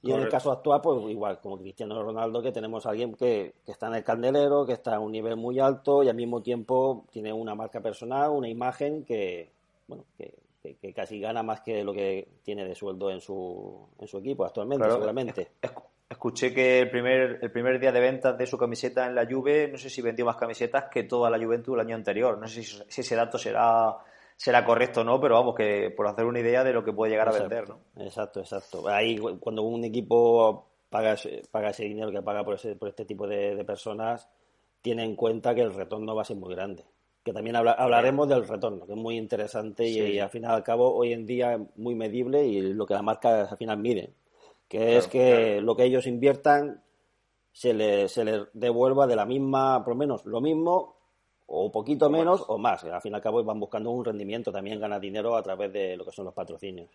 [0.03, 3.55] Y en el caso actual, pues igual, como Cristiano Ronaldo, que tenemos a alguien que,
[3.65, 6.43] que, está en el candelero, que está a un nivel muy alto y al mismo
[6.43, 9.51] tiempo tiene una marca personal, una imagen que,
[9.89, 14.07] bueno, que, que, casi gana más que lo que tiene de sueldo en su, en
[14.07, 15.49] su equipo actualmente, seguramente.
[16.09, 19.69] Escuché que el primer, el primer día de ventas de su camiseta en la Juve,
[19.69, 22.37] no sé si vendió más camisetas que toda la Juventud el año anterior.
[22.37, 23.97] No sé si, ese dato será
[24.37, 27.13] será correcto o no, pero vamos, que por hacer una idea de lo que puede
[27.13, 27.81] llegar a vender, ¿no?
[27.97, 28.89] Exacto, exacto.
[28.89, 31.15] Ahí cuando un equipo paga,
[31.51, 34.29] paga ese dinero que paga por, ese, por este tipo de, de personas,
[34.81, 36.85] tiene en cuenta que el retorno va a ser muy grande
[37.23, 41.13] que también hablaremos del retorno, que es muy interesante y, al final al cabo hoy
[41.13, 44.15] en día es muy medible y lo que la marca al final mide,
[44.69, 46.83] que es que lo que ellos inviertan
[47.53, 50.97] se les se le devuelva de la misma, por lo menos lo mismo
[51.53, 52.85] o poquito menos o más.
[52.85, 55.97] Al fin y al cabo van buscando un rendimiento, también ganar dinero a través de
[55.97, 56.89] lo que son los patrocinios.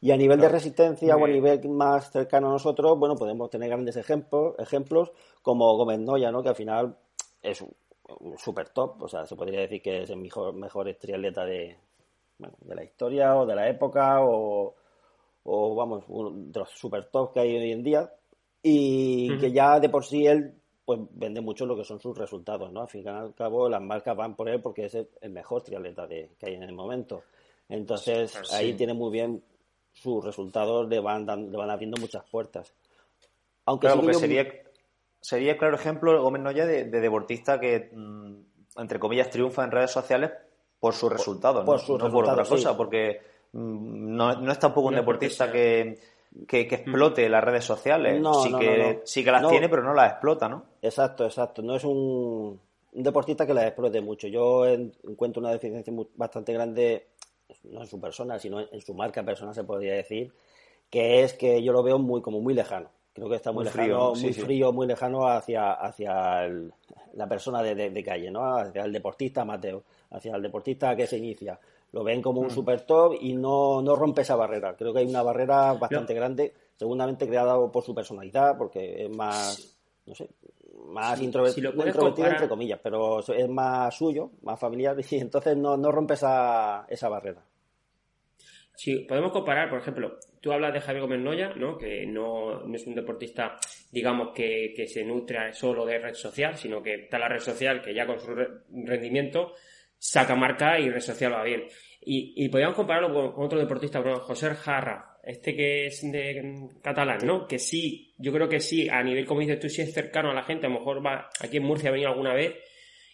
[0.00, 3.70] Y a nivel de resistencia o a nivel más cercano a nosotros, bueno, podemos tener
[3.70, 6.42] grandes ejemplos, ejemplos como Gómez Noya, ¿no?
[6.42, 6.98] Que al final
[7.40, 7.64] es
[8.36, 11.76] super top, o sea, se podría decir que es el mejor, mejor triatleta de,
[12.38, 14.74] de la historia o de la época o,
[15.44, 18.12] o vamos, uno de los super top que hay hoy en día
[18.62, 22.72] y que ya de por sí él pues vende mucho lo que son sus resultados,
[22.72, 22.82] ¿no?
[22.82, 26.06] Al fin y al cabo las marcas van por él porque es el mejor triatleta
[26.06, 27.22] de, que hay en el momento.
[27.68, 29.42] Entonces ahí tiene muy bien
[29.92, 32.74] sus resultados, le van, le van abriendo muchas puertas.
[33.64, 34.48] Aunque sería,
[35.22, 40.32] sería claro ejemplo Gómez Noya de, deportista que, mm, entre comillas, triunfa en redes sociales
[40.78, 42.10] por sus resultados, por, ¿no?
[42.10, 43.20] por otra cosa, porque
[43.52, 45.98] mm, no, no es tampoco un deportista que,
[46.46, 48.22] que, explote las redes sociales.
[48.42, 50.64] sí, que, sí que las tiene, pero no las explota, ¿no?
[50.82, 51.62] Exacto, exacto.
[51.62, 52.60] No es un,
[52.92, 54.28] deportista que las explote mucho.
[54.28, 57.06] Yo encuentro una deficiencia bastante grande,
[57.64, 60.32] no en su persona, sino en, su marca personal, se podría decir,
[60.90, 62.90] que es que yo lo veo muy como muy lejano.
[63.12, 66.48] Creo que está muy, lejano, frío, muy frío, muy lejano hacia, hacia
[67.14, 68.56] la persona de, calle, ¿no?
[68.56, 71.58] Hacia el deportista Mateo, hacia el deportista que se inicia.
[71.92, 72.50] Lo ven como un mm.
[72.50, 74.74] super top y no, no rompe esa barrera.
[74.76, 79.76] Creo que hay una barrera bastante grande, seguramente creada por su personalidad, porque es más,
[80.06, 80.30] no sé,
[80.86, 86.14] más introvertido, entre comillas, pero es más suyo, más familiar y entonces no, no rompe
[86.14, 87.42] esa, esa barrera.
[88.74, 91.76] Sí, podemos comparar, por ejemplo, tú hablas de Javier Gómez Noya, ¿no?
[91.76, 93.56] que no, es un deportista,
[93.90, 97.94] digamos, que, se nutre solo de red social, sino que está la red social que
[97.94, 98.34] ya con su
[98.84, 99.54] rendimiento
[99.98, 101.64] saca marca y red social va bien.
[102.00, 107.46] Y, y podríamos compararlo con, otro deportista, José Jarra, este que es de catalán, ¿no?
[107.46, 110.34] Que sí, yo creo que sí, a nivel, como dices tú, sí es cercano a
[110.34, 112.54] la gente, a lo mejor va, aquí en Murcia ha venido alguna vez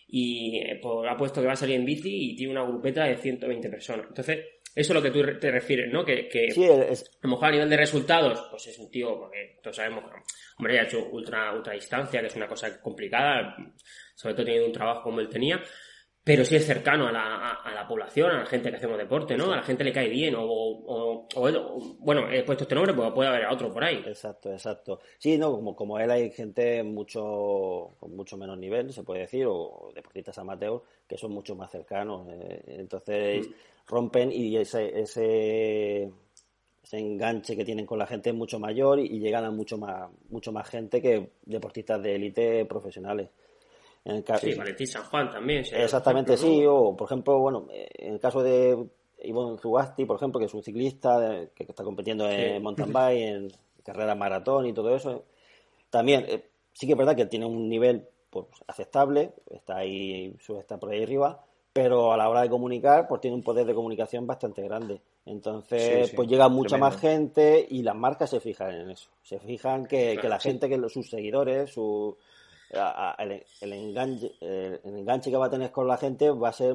[0.08, 3.04] y eh, pues, ha puesto que va a salir en bici y tiene una grupeta
[3.04, 4.06] de 120 personas.
[4.08, 4.38] Entonces,
[4.78, 6.04] eso es lo que tú te refieres, ¿no?
[6.04, 9.74] Que, que a lo mejor a nivel de resultados, pues es un tío, porque todos
[9.74, 10.20] sabemos que,
[10.56, 13.56] hombre, ya ha hecho ultra, ultra distancia, que es una cosa complicada,
[14.14, 15.60] sobre todo teniendo un trabajo como él tenía,
[16.28, 19.34] pero sí es cercano a la, a, la población, a la gente que hacemos deporte,
[19.34, 19.50] ¿no?
[19.50, 23.10] A la gente le cae bien, o, o, o, bueno, he puesto este nombre, pues
[23.12, 24.04] puede haber otro por ahí.
[24.06, 25.00] Exacto, exacto.
[25.16, 29.46] Sí, no, como, como él hay gente mucho, con mucho menos nivel, se puede decir,
[29.48, 32.28] o deportistas amateur, que son mucho más cercanos.
[32.28, 33.52] Eh, entonces mm.
[33.86, 36.10] rompen y ese, ese,
[36.82, 39.78] ese enganche que tienen con la gente es mucho mayor y, y llegan a mucho
[39.78, 43.30] más, mucho más gente que deportistas de élite profesionales.
[44.08, 45.64] En el sí, Valentín San Juan también.
[45.70, 46.64] Exactamente, sí.
[46.66, 48.74] O, por ejemplo, bueno, en el caso de
[49.22, 53.52] Ivonne Zugasti, por ejemplo, que es un ciclista que está compitiendo en mountain bike, en
[53.84, 55.24] carrera maratón y todo eso,
[55.90, 56.42] también eh,
[56.72, 61.02] sí que es verdad que tiene un nivel pues, aceptable, está ahí, está por ahí
[61.02, 61.44] arriba,
[61.74, 65.02] pero a la hora de comunicar, pues tiene un poder de comunicación bastante grande.
[65.26, 69.10] Entonces, pues llega mucha más gente y las marcas se fijan en eso.
[69.22, 72.16] Se fijan que, que la gente, que sus seguidores, su,
[72.70, 76.74] el, enganche, el enganche que va a tener con la gente va a ser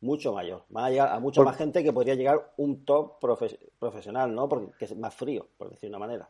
[0.00, 0.62] mucho mayor.
[0.74, 3.18] Va a llegar a mucha más gente que podría llegar un top
[3.78, 4.48] profesional, ¿no?
[4.48, 6.28] Porque es más frío, por decir una manera.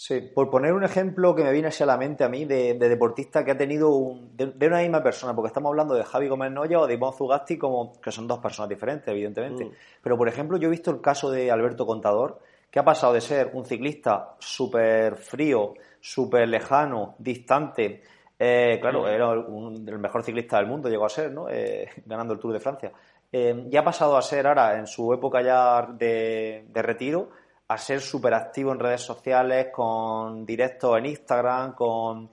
[0.00, 3.44] Sí, por poner un ejemplo que me viene a la mente a mí de, deportista
[3.44, 6.78] que ha tenido un, de, una misma persona, porque estamos hablando de Javi Gómez Noya
[6.78, 9.64] o de Iván Zugasti como que son dos personas diferentes, evidentemente.
[9.64, 9.72] Mm.
[10.00, 12.38] Pero por ejemplo, yo he visto el caso de Alberto Contador,
[12.70, 18.02] que ha pasado de ser un ciclista súper frío, súper lejano, distante.
[18.38, 21.48] Eh, claro, era el mejor ciclista del mundo, llegó a ser, ¿no?
[21.48, 22.92] Eh, ganando el Tour de Francia.
[23.30, 27.30] Eh, y ha pasado a ser ahora, en su época ya de, retiro,
[27.66, 32.30] a ser súper activo en redes sociales, con directos en Instagram, con,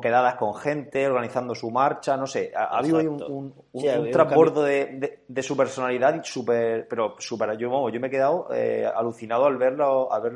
[0.00, 2.52] quedadas con gente, organizando su marcha, no sé.
[2.54, 8.06] Ha, habido un, un, transbordo de, su personalidad y súper, pero súper, yo, yo me
[8.06, 8.48] he quedado
[8.94, 10.34] alucinado al verlo, al ver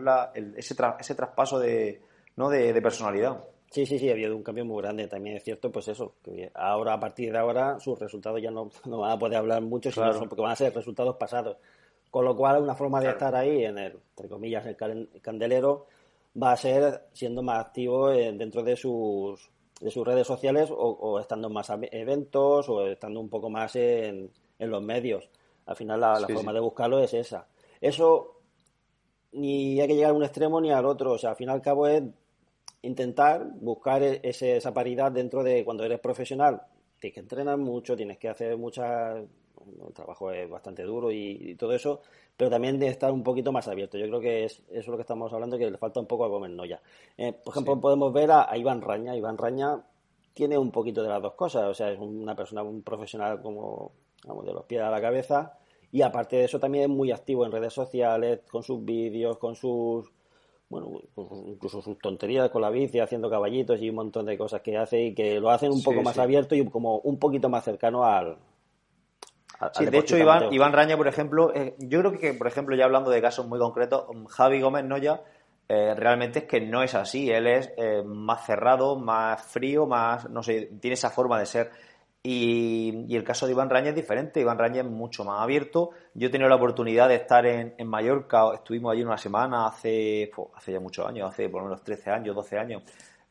[0.57, 2.03] ese, ese traspaso de,
[2.37, 2.49] ¿no?
[2.49, 3.45] de, personalidad.
[3.71, 5.09] Sí, sí, sí, ha habido un cambio muy grande.
[5.09, 8.71] También es cierto, pues eso, que ahora, a partir de ahora, sus resultados ya no,
[8.85, 11.57] no van a poder hablar mucho, sino porque van a ser resultados pasados.
[12.11, 14.77] Con lo cual, una forma de estar ahí, en el, entre comillas, el
[15.21, 15.87] candelero,
[16.41, 21.19] va a ser siendo más activo eh, dentro de sus, de sus redes sociales o,
[21.19, 25.29] estando en más eventos o estando un poco más en, en los medios.
[25.67, 27.47] Al final, la, forma de buscarlo es esa.
[27.81, 28.41] Eso
[29.33, 31.13] ni hay que llegar a un extremo ni al otro.
[31.13, 32.03] O sea, al fin y al cabo es
[32.85, 36.63] intentar buscar e-, esa paridad dentro de cuando eres profesional.
[36.99, 39.25] Tienes que entrenar mucho, tienes que hacer muchas.
[39.87, 42.03] El trabajo es bastante duro y, todo eso,
[42.37, 43.97] pero también de estar un poquito más abierto.
[43.97, 46.25] Yo creo que es, eso es lo que estamos hablando, que le falta un poco
[46.25, 46.83] a Gómez Noya.
[47.17, 49.17] Eh, por ejemplo, podemos ver a, Iván Raña.
[49.17, 49.83] Iván Raña
[50.35, 51.65] tiene un poquito de las dos cosas.
[51.65, 53.93] O sea, es una persona, un profesional como,
[54.27, 55.59] vamos, de los pies a la cabeza
[55.91, 59.55] Y aparte de eso también es muy activo en redes sociales, con sus vídeos, con
[59.55, 60.11] sus
[60.69, 60.91] bueno,
[61.47, 65.03] incluso sus tonterías con la bici, haciendo caballitos y un montón de cosas que hace
[65.03, 68.39] y que lo hacen un poco más abierto y como un poquito más cercano al.
[69.73, 72.85] sí, de hecho, Iván, Iván Raña, por ejemplo, eh, yo creo que, por ejemplo, ya
[72.85, 75.23] hablando de casos muy concretos, Javi Gómez Noya
[75.69, 77.31] eh, realmente es que no es así.
[77.31, 81.71] Él es eh, más cerrado, más frío, más, no sé, tiene esa forma de ser.
[82.27, 84.41] Y, el caso de Iván Raña es diferente.
[84.41, 85.91] Iván Raña es mucho más abierto.
[86.15, 88.55] Yo he tenido la oportunidad de estar en, Mallorca.
[88.55, 92.35] Estuvimos allí una semana hace, hace ya muchos años, hace por lo menos 13 años,
[92.35, 92.83] 12 años,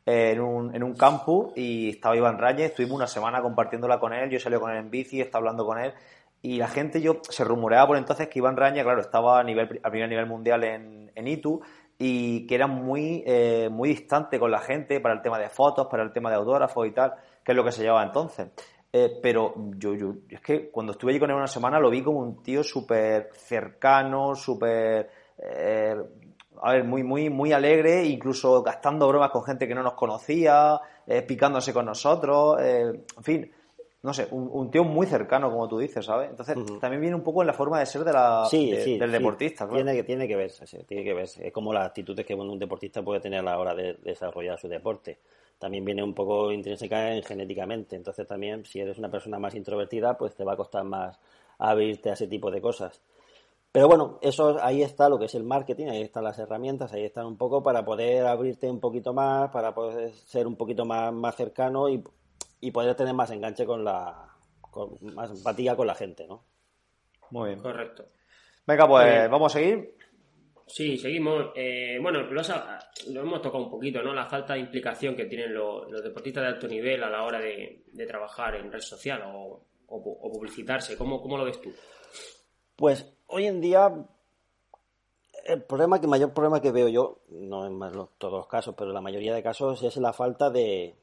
[0.06, 2.66] en un, en campus y estaba Iván Raña.
[2.66, 4.30] Estuvimos una semana compartiéndola con él.
[4.30, 5.92] Yo salí con él en bici, estaba hablando con él.
[6.40, 9.80] Y la gente, yo se rumoreaba por entonces que Iván Raña, claro, estaba a, nivel,
[9.82, 11.60] a primer nivel mundial en, en ITU
[11.98, 15.86] y que era muy, eh, muy distante con la gente para el tema de fotos,
[15.86, 18.48] para el tema de autógrafos y tal, que es lo que se llevaba entonces.
[18.96, 22.00] Eh, pero yo, yo, es que cuando estuve allí con él una semana lo vi
[22.00, 25.96] como un tío súper cercano, súper, eh,
[26.62, 30.80] a ver, muy, muy, muy alegre, incluso gastando bromas con gente que no nos conocía,
[31.08, 33.50] eh, picándose con nosotros, en fin,
[34.02, 36.30] no sé, un, tío muy cercano, como tú dices, ¿sabes?
[36.30, 39.68] Entonces, también viene un poco en la forma de ser de la, del deportista.
[39.68, 41.48] Tiene, que, tiene que verse, tiene que verse.
[41.48, 44.68] Es como las actitudes que un deportista puede tener a la hora de desarrollar su
[44.68, 45.18] deporte
[45.64, 47.96] también viene un poco intrínseca en genéticamente.
[47.96, 51.18] Entonces también si eres una persona más introvertida, pues te va a costar más
[51.56, 53.00] abrirte a ese tipo de cosas.
[53.72, 57.02] Pero bueno, eso ahí está lo que es el marketing, ahí están las herramientas, ahí
[57.02, 61.10] están un poco para poder abrirte un poquito más, para poder ser un poquito más,
[61.14, 62.04] más cercano y,
[62.70, 64.28] poder tener más enganche con la,
[64.60, 66.44] con, más empatía con la gente, ¿no?
[67.30, 67.60] Muy bien.
[67.60, 68.04] Correcto.
[68.66, 69.96] Venga, pues vamos a seguir.
[70.66, 71.52] Sí, seguimos.
[71.54, 74.14] Eh, bueno, lo, hemos tocado un poquito, ¿no?
[74.14, 77.84] La falta de implicación que tienen los, deportistas de alto nivel a la hora de,
[78.06, 80.96] trabajar en red social o, publicitarse.
[80.96, 81.70] ¿Cómo, ¿Cómo, lo ves tú?
[82.76, 83.92] Pues hoy en día
[85.44, 87.78] el problema que mayor problema que veo yo, no en
[88.18, 90.96] todos los casos, pero en la mayoría de casos es la falta de,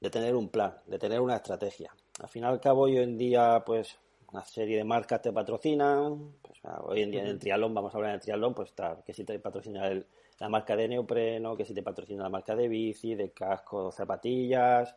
[0.00, 1.92] de tener un plan, de tener una estrategia.
[2.20, 3.98] Al fin y al cabo, hoy en día, pues
[4.32, 6.34] una serie de marcas te patrocinan.
[6.62, 9.12] Pues, hoy en día en el triatlón, vamos a hablar del triatlón, pues está, que
[9.12, 9.90] si te patrocina
[10.38, 14.94] la marca de neopreno, que si te patrocina la marca de bici, de casco, zapatillas,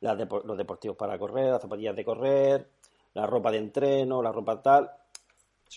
[0.00, 2.68] las los deportivos para correr, las zapatillas de correr,
[3.14, 4.90] la ropa de entreno, la ropa tal.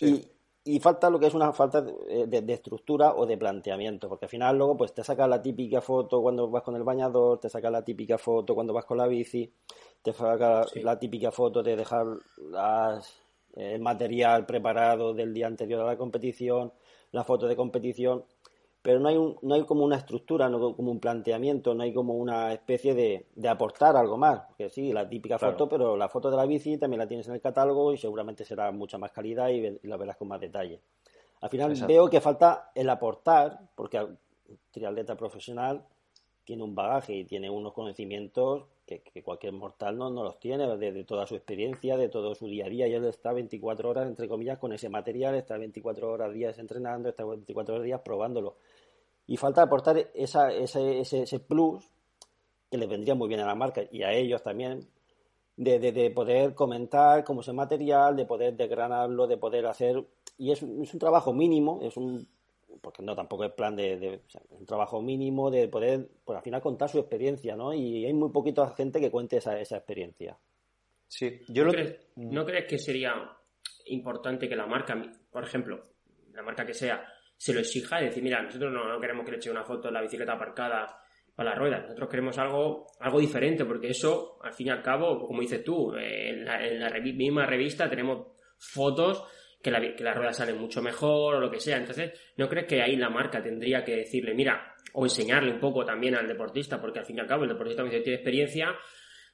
[0.00, 0.26] Y,
[0.64, 4.30] y falta lo que es una falta de, de, estructura o de planteamiento, porque al
[4.30, 7.70] final luego pues te saca la típica foto cuando vas con el bañador, te saca
[7.70, 9.52] la típica foto cuando vas con la bici,
[10.02, 12.06] te saca la típica foto de dejar
[13.54, 16.72] el material preparado del día anterior a la competición,
[17.12, 18.24] la foto de competición,
[18.84, 21.94] pero no hay, un, no hay como una estructura, no como un planteamiento, no hay
[21.94, 24.42] como una especie de, de aportar algo más.
[24.58, 27.34] Que sí, la típica foto, pero la foto de la bici también la tienes en
[27.34, 30.82] el catálogo y seguramente será mucha más calidad y, la verás con más detalle.
[31.40, 34.18] Al final veo que falta el aportar, porque el
[34.70, 35.82] triatleta profesional
[36.44, 41.04] tiene un bagaje y tiene unos conocimientos que, cualquier mortal no, no los tiene, de,
[41.04, 42.86] toda su experiencia, de todo su día a día.
[42.86, 47.08] Y él está 24 horas, entre comillas, con ese material, está 24 horas días entrenando,
[47.08, 48.56] está 24 horas días probándolo.
[49.26, 51.90] Y falta aportar esa, ese, ese, ese plus
[52.70, 54.86] que les vendría muy bien a la marca y a ellos también,
[55.56, 60.04] de, de, poder comentar cómo es el material, de poder desgranarlo, de poder hacer...
[60.36, 62.26] Y es, es un trabajo mínimo, es un
[62.80, 66.88] porque no tampoco es plan de, un trabajo mínimo de poder, pues al final contar
[66.88, 67.72] su experiencia, ¿no?
[67.72, 70.36] Y hay muy poquita gente que cuente esa, esa experiencia.
[71.06, 73.14] Sí, yo ¿No, crees, ¿No crees que sería
[73.86, 75.84] importante que la marca, por ejemplo,
[76.32, 77.04] la marca que sea,
[77.36, 79.94] se lo exija y decir, mira, nosotros no, queremos que le eche una foto de
[79.94, 80.98] la bicicleta aparcada
[81.34, 85.26] para la rueda, nosotros queremos algo, algo diferente, porque eso, al fin y al cabo,
[85.26, 89.24] como dices tú, en la, en la misma revista tenemos fotos
[89.64, 91.78] que la, que la rueda sale mucho mejor o lo que sea.
[91.78, 95.86] Entonces, ¿no crees que ahí la marca tendría que decirle, mira, o enseñarle un poco
[95.86, 98.76] también al deportista, porque al fin y al cabo el deportista tiene experiencia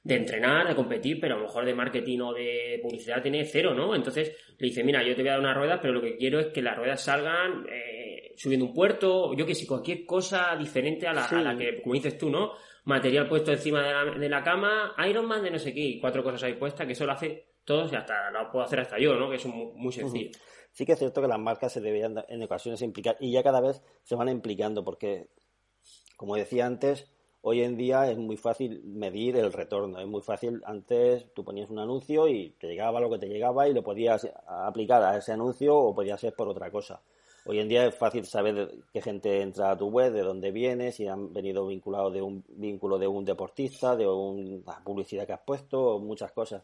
[0.03, 3.75] de entrenar, de competir, pero a lo mejor de marketing o de publicidad tiene cero,
[3.75, 3.93] ¿no?
[3.93, 6.39] Entonces le dice, mira, yo te voy a dar una rueda, pero lo que quiero
[6.39, 11.07] es que las ruedas salgan eh, subiendo un puerto, yo que sé, cualquier cosa diferente
[11.07, 12.53] a la, a la, que, como dices tú, ¿no?
[12.85, 16.43] Material puesto encima de la, de la cama, Ironman de no sé qué, cuatro cosas
[16.43, 19.29] ahí puestas, que eso lo hace todos y hasta lo puedo hacer hasta yo, ¿no?
[19.29, 20.31] Que es muy, sencillo.
[20.71, 23.59] Sí que es cierto que las marcas se deberían en ocasiones implicar y ya cada
[23.59, 25.27] vez se van implicando porque,
[26.15, 27.11] como decía antes,
[27.41, 29.99] hoy en día es muy fácil medir el retorno.
[29.99, 33.67] Es muy fácil, antes tú ponías un anuncio y te llegaba lo que te llegaba
[33.67, 37.01] y lo podías aplicar a ese anuncio o podía ser por otra cosa.
[37.43, 40.91] Hoy en día es fácil saber qué gente entra a tu web, de dónde viene,
[40.91, 45.41] si han venido vinculados de un vínculo de un deportista, de una publicidad que has
[45.41, 46.61] puesto, muchas cosas.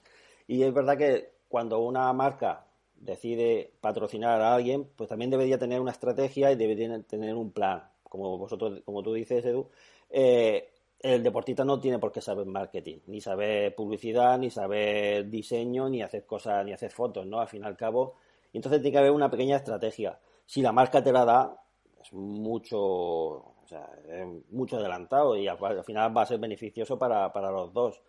[0.47, 5.79] Y es verdad que cuando una marca decide patrocinar a alguien, pues también debería tener
[5.79, 7.83] una estrategia y debería tener un plan.
[8.03, 9.69] Como vosotros, como tú dices, Edu,
[10.09, 10.69] eh,
[10.99, 16.01] el deportista no tiene por qué saber marketing, ni saber publicidad, ni saber diseño, ni
[16.01, 17.39] hacer cosas, ni hacer fotos, ¿no?
[17.39, 18.15] Al fin y al cabo.
[18.53, 20.19] Entonces tiene que haber una pequeña estrategia.
[20.45, 21.61] Si la marca te la da,
[22.01, 23.53] es mucho,
[24.49, 28.01] mucho adelantado y al, final va a ser beneficioso para, para los dos.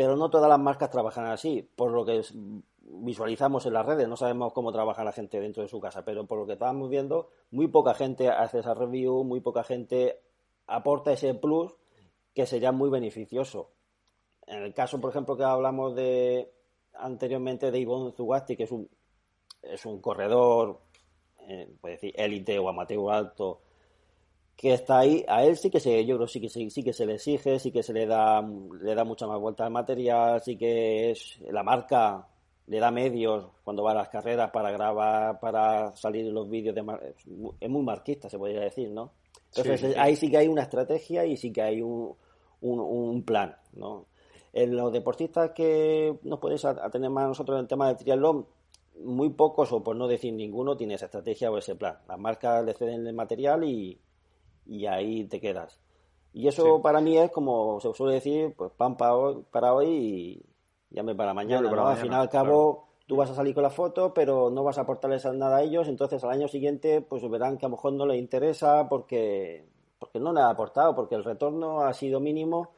[0.00, 2.22] Pero no todas las marcas trabajan así, por lo que
[2.80, 6.24] visualizamos en las redes, no sabemos cómo trabaja la gente dentro de su casa, pero
[6.26, 10.22] por lo que estábamos viendo, muy poca gente hace esa review, muy poca gente
[10.66, 11.74] aporta ese plus
[12.32, 13.72] que sería muy beneficioso.
[14.46, 16.50] En el caso, por ejemplo, que hablamos de
[16.94, 18.88] anteriormente de Ivonne Zugasti, que es un,
[19.60, 20.80] es un corredor,
[21.46, 23.60] eh, puede decir, élite o amateur alto,
[24.60, 27.06] que está ahí, a él sí que se, yo creo sí que sí, que se
[27.06, 30.58] le exige, sí que se le da, le da mucha más vuelta al material, sí
[30.58, 32.28] que es la marca
[32.66, 36.84] le da medios cuando va a las carreras para grabar, para salir los vídeos de
[37.58, 39.12] es muy marquista se podría decir, ¿no?
[39.56, 42.14] Entonces ahí sí que hay una estrategia y sí que hay un,
[42.60, 44.08] un, plan, ¿no?
[44.52, 48.46] En los deportistas que nos podéis atender más nosotros en el tema del triatlón,
[49.04, 51.96] muy pocos, o por no decir ninguno, tiene esa estrategia o ese plan.
[52.06, 53.98] Las marcas le ceden el material y,
[54.70, 55.78] y ahí te quedas.
[56.32, 59.88] Y eso para mí es como se suele decir, pues pan para hoy, para hoy
[59.88, 61.68] y llame para mañana.
[61.68, 64.78] Para Al final al cabo tú vas a salir con la foto, pero no vas
[64.78, 67.94] a aportarles nada a ellos, entonces al año siguiente pues verán que a lo mejor
[67.94, 69.66] no les interesa porque,
[69.98, 72.70] porque no le ha aportado, porque el retorno ha sido mínimo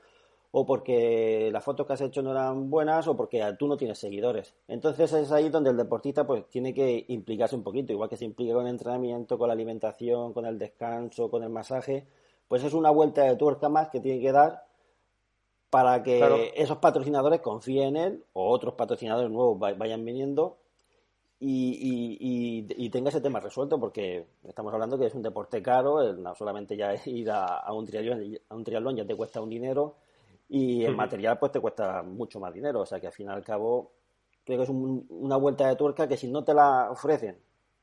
[0.55, 3.99] o porque las fotos que has hecho no eran buenas o porque tú no tienes
[3.99, 4.55] seguidores.
[4.69, 8.27] Entonces es ahí donde el deportista pues tiene que implicarse un poquito, igual que se
[8.27, 12.07] implica con el entrenamiento, con la alimentación, con el descanso, con el masaje,
[12.49, 14.67] pues es una vuelta de tuerca más que tiene que dar
[15.71, 20.59] para que esos patrocinadores confíen en él o otros patrocinadores nuevos vayan viniendo
[21.41, 26.77] y, tenga ese tema resuelto porque estamos hablando que es un deporte caro, no solamente
[26.77, 29.97] ya ir a, un triatlón, a un triatlón ya te cuesta un dinero
[30.55, 33.31] y el material pues te cuesta mucho más dinero, o sea que al fin y
[33.33, 33.93] al cabo
[34.45, 37.39] creo que es una vuelta de tuerca que si no te la ofrecen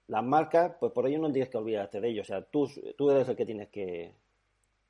[0.05, 3.09] las marcas, pues por ello no tienes que olvidarte de ellos, o sea, tú, tú
[3.09, 4.13] eres el que tienes que,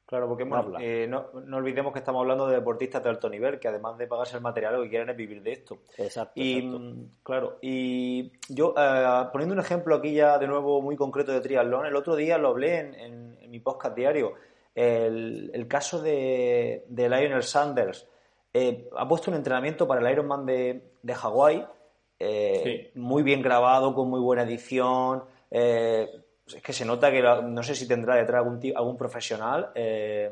[0.10, 0.44] Claro, porque
[0.80, 4.08] eh, no, no, olvidemos que estamos hablando de deportistas de alto nivel, que además de
[4.08, 5.78] pagarse el material, lo que quieren es vivir de esto.
[6.00, 6.32] Exacto.
[6.34, 11.32] Y mm, claro, y yo eh, poniendo un ejemplo aquí ya de nuevo muy concreto
[11.32, 14.34] de triatlón, el otro día lo hablé en, mi podcast diario,
[14.86, 18.08] el, caso de, Lionel Sanders.
[18.54, 21.66] Eh, ha puesto un entrenamiento para el Ironman de, de Hawái,
[22.96, 25.24] muy bien grabado, con muy buena edición.
[26.50, 30.32] Pues es que se nota que no sé si tendrá detrás algún, algún profesional eh,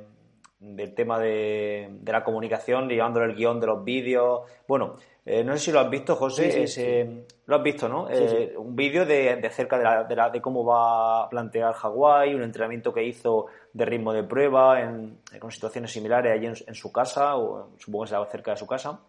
[0.59, 4.41] del tema de, la comunicación, llevándole el guion de los vídeos.
[4.67, 7.23] Bueno, eh, no sé si lo has visto, José.
[7.45, 8.09] lo has visto, ¿no?
[8.09, 12.91] Eh, un vídeo de, cerca de, la, de, cómo va a plantear Hawái, un entrenamiento
[12.91, 13.45] que hizo
[13.77, 18.09] de ritmo de prueba en, con situaciones similares allí en, su casa, o supongo que
[18.09, 18.99] será cerca de su casa.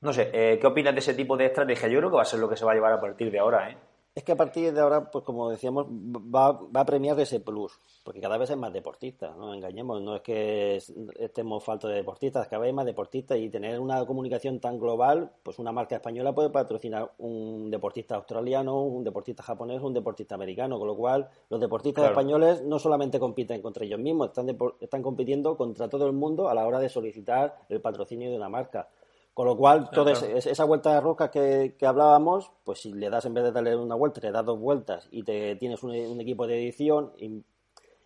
[0.00, 1.88] No sé, ¿qué opinas de ese tipo de estrategia?
[1.88, 3.38] Yo creo que va a ser lo que se va a llevar a partir de
[3.38, 3.76] ahora, ¿eh?
[4.12, 7.78] Es que a partir de ahora, pues como decíamos, va, va a premiar ese plus,
[8.02, 10.82] porque cada vez hay más deportistas, no engañemos, no es que
[11.16, 15.30] estemos faltos de deportistas, cada vez hay más deportistas y tener una comunicación tan global,
[15.44, 20.76] pues una marca española puede patrocinar un deportista australiano, un deportista japonés, un deportista americano,
[20.80, 24.48] con lo cual los deportistas españoles no solamente compiten contra ellos mismos, están,
[24.80, 28.48] están compitiendo contra todo el mundo a la hora de solicitar el patrocinio de una
[28.48, 28.88] marca.
[29.40, 33.32] Con lo cual, toda esa vuelta de rosca que, hablábamos, pues si le das en
[33.32, 36.62] vez de darle una vuelta, le das dos vueltas y te tienes un, equipo de
[36.62, 37.12] edición,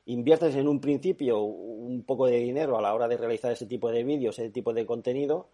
[0.05, 3.91] inviertes en un principio un poco de dinero a la hora de realizar ese tipo
[3.91, 5.49] de vídeos, ese tipo de contenido,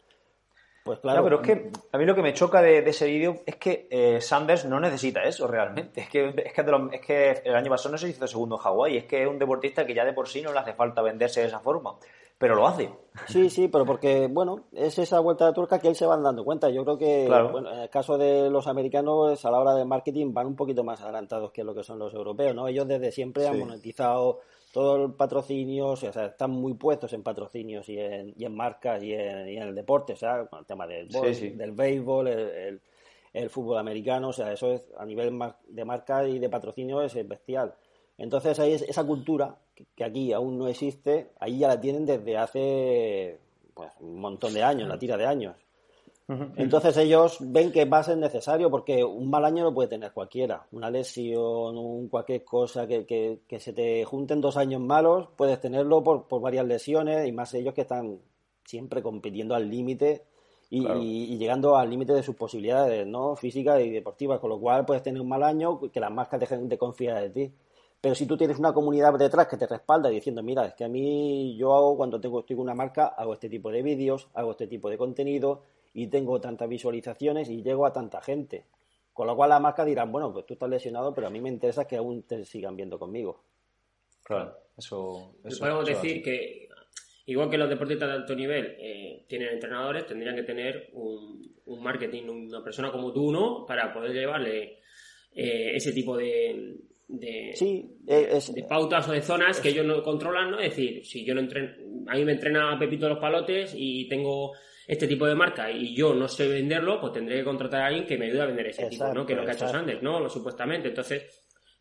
[0.85, 1.25] pues claro.
[1.25, 4.21] pero es que a mí lo que me choca de, ese vídeo es que eh,
[4.21, 6.03] Sanders no necesita eso realmente.
[6.03, 8.97] Es que, es que, es que el año pasado no se hizo segundo en Hawái,
[8.99, 11.41] es que es un deportista que ya de por sí no le hace falta venderse
[11.41, 11.95] de esa forma
[12.41, 12.91] pero lo hace.
[13.29, 16.43] Sí, sí, pero porque, bueno, es esa vuelta de tuerca que él se van dando
[16.43, 16.71] cuenta.
[16.71, 20.33] Yo creo que, bueno, en el caso de los americanos, a la hora del marketing
[20.33, 22.67] van un poquito más adelantados que lo que son los europeos, ¿no?
[22.67, 24.41] Ellos desde siempre han monetizado
[24.73, 29.03] todo el patrocinio, o sea, están muy puestos en patrocinios y en, y en marcas
[29.03, 32.81] y en, el deporte, o sea, con el tema del, del béisbol, el,
[33.35, 35.39] el, fútbol americano, o sea, eso es a nivel
[35.69, 37.75] de marca y de patrocinio es bestial.
[38.17, 39.59] Entonces ahí es esa cultura
[39.95, 43.39] que aquí aún no existe, ahí ya la tienen desde hace
[43.75, 45.57] pues, un montón de años, la tira de años.
[46.55, 50.13] Entonces ellos ven que va a ser necesario porque un mal año lo puede tener
[50.13, 50.65] cualquiera.
[50.71, 56.05] Una lesión, un cualquier cosa que, que, se te junten dos años malos, puedes tenerlo
[56.05, 58.21] por, por varias lesiones y más ellos que están
[58.65, 60.23] siempre compitiendo al límite
[60.71, 63.35] y, llegando al límite de sus posibilidades, ¿no?
[63.35, 66.69] Físicas y deportivas, con lo cual puedes tener un mal año que las marcas dejen
[66.69, 67.53] de confiar en ti.
[68.01, 70.89] Pero si tú tienes una comunidad detrás que te respalda diciendo, mira, es que a
[70.89, 74.53] mí yo hago cuando tengo, estoy con una marca, hago este tipo de vídeos, hago
[74.53, 78.65] este tipo de contenido y tengo tantas visualizaciones y llego a tanta gente.
[79.13, 81.51] Con lo cual las marcas dirán, bueno, pues tú estás lesionado, pero a mí me
[81.51, 83.43] interesa que aún te sigan viendo conmigo.
[84.23, 85.35] Claro, eso...
[85.59, 86.69] Podemos decir que
[87.27, 92.29] igual que los deportistas de alto nivel eh, tienen entrenadores, tendrían que tener un, marketing,
[92.29, 93.67] una persona como tú, ¿no?
[93.67, 94.79] Para poder llevarle
[95.33, 96.77] eh, ese tipo de,
[97.11, 97.55] de,
[98.03, 100.59] de, pautas o de zonas que ellos no controlan, ¿no?
[100.59, 101.71] Es decir, si yo no entreno,
[102.09, 104.53] a mí me entrena Pepito los palotes y tengo
[104.87, 108.07] este tipo de marca y yo no sé venderlo, pues tendré que contratar a alguien
[108.07, 109.27] que me ayude a vender ese tipo, ¿no?
[109.27, 110.29] Que es lo que ha hecho Sanders, ¿no?
[110.29, 110.89] Supuestamente.
[110.89, 111.23] Entonces,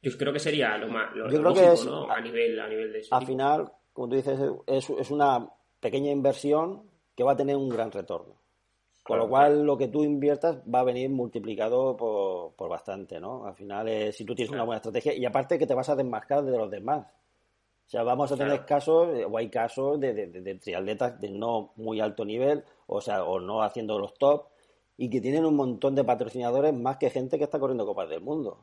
[0.01, 2.09] yo creo que sería lo más lo, yo creo que es, ¿no?
[2.09, 5.47] A nivel, a nivel de Al final, como tú dices, es, es una
[5.79, 8.38] pequeña inversión que va a tener un gran retorno.
[9.09, 13.43] Con lo cual, lo que tú inviertas va a venir multiplicado por, por bastante, ¿no?
[13.43, 16.43] Al final, si tú tienes una buena estrategia, y aparte que te vas a desmascar
[16.43, 17.07] de los demás.
[17.87, 21.71] O sea, vamos a tener casos, o hay casos de, de, de, triatletas de no
[21.77, 24.45] muy alto nivel, o sea, o no haciendo los top,
[24.95, 28.21] y que tienen un montón de patrocinadores más que gente que está corriendo Copas del
[28.21, 28.59] Mundo.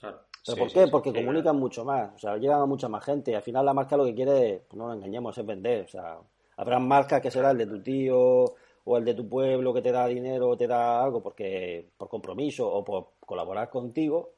[0.00, 0.20] Claro.
[0.46, 0.88] ¿Pero por qué?
[0.88, 3.74] Porque comunican mucho más, o sea, llegan a mucha más gente, y al final la
[3.74, 5.84] marca lo que quiere, pues no nos engañemos, es vender.
[5.84, 6.16] O sea,
[6.56, 8.54] habrá marcas que será el de tu tío,
[8.84, 12.08] o el de tu pueblo que te da dinero o te da algo porque por
[12.08, 14.30] compromiso o por colaborar contigo,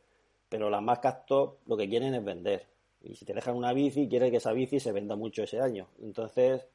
[0.49, 2.66] pero las marcas top lo que quieren es vender.
[3.03, 5.88] Y si te dejan una bici, quiere que esa bici se venda mucho ese año.
[6.01, 6.66] Entonces,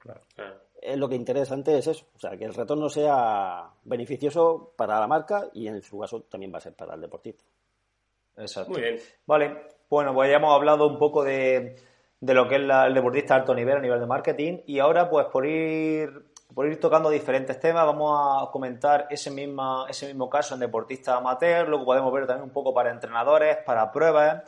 [0.81, 5.07] es lo que interesante es eso, o sea, que el retorno sea beneficioso para la
[5.07, 7.43] marca y en su caso también va a ser para el deportista.
[8.35, 8.71] Exacto.
[8.71, 8.99] Muy bien.
[9.25, 9.57] Vale,
[9.89, 11.75] bueno, pues ya hemos hablado un poco de,
[12.19, 15.09] de lo que es el deportista de alto nivel a nivel de marketing y ahora
[15.09, 16.09] pues por ir
[16.57, 21.15] por ir tocando diferentes temas, vamos a comentar ese, misma, ese mismo caso en deportistas
[21.15, 24.41] amateur, luego podemos ver también un poco para entrenadores, para pruebas.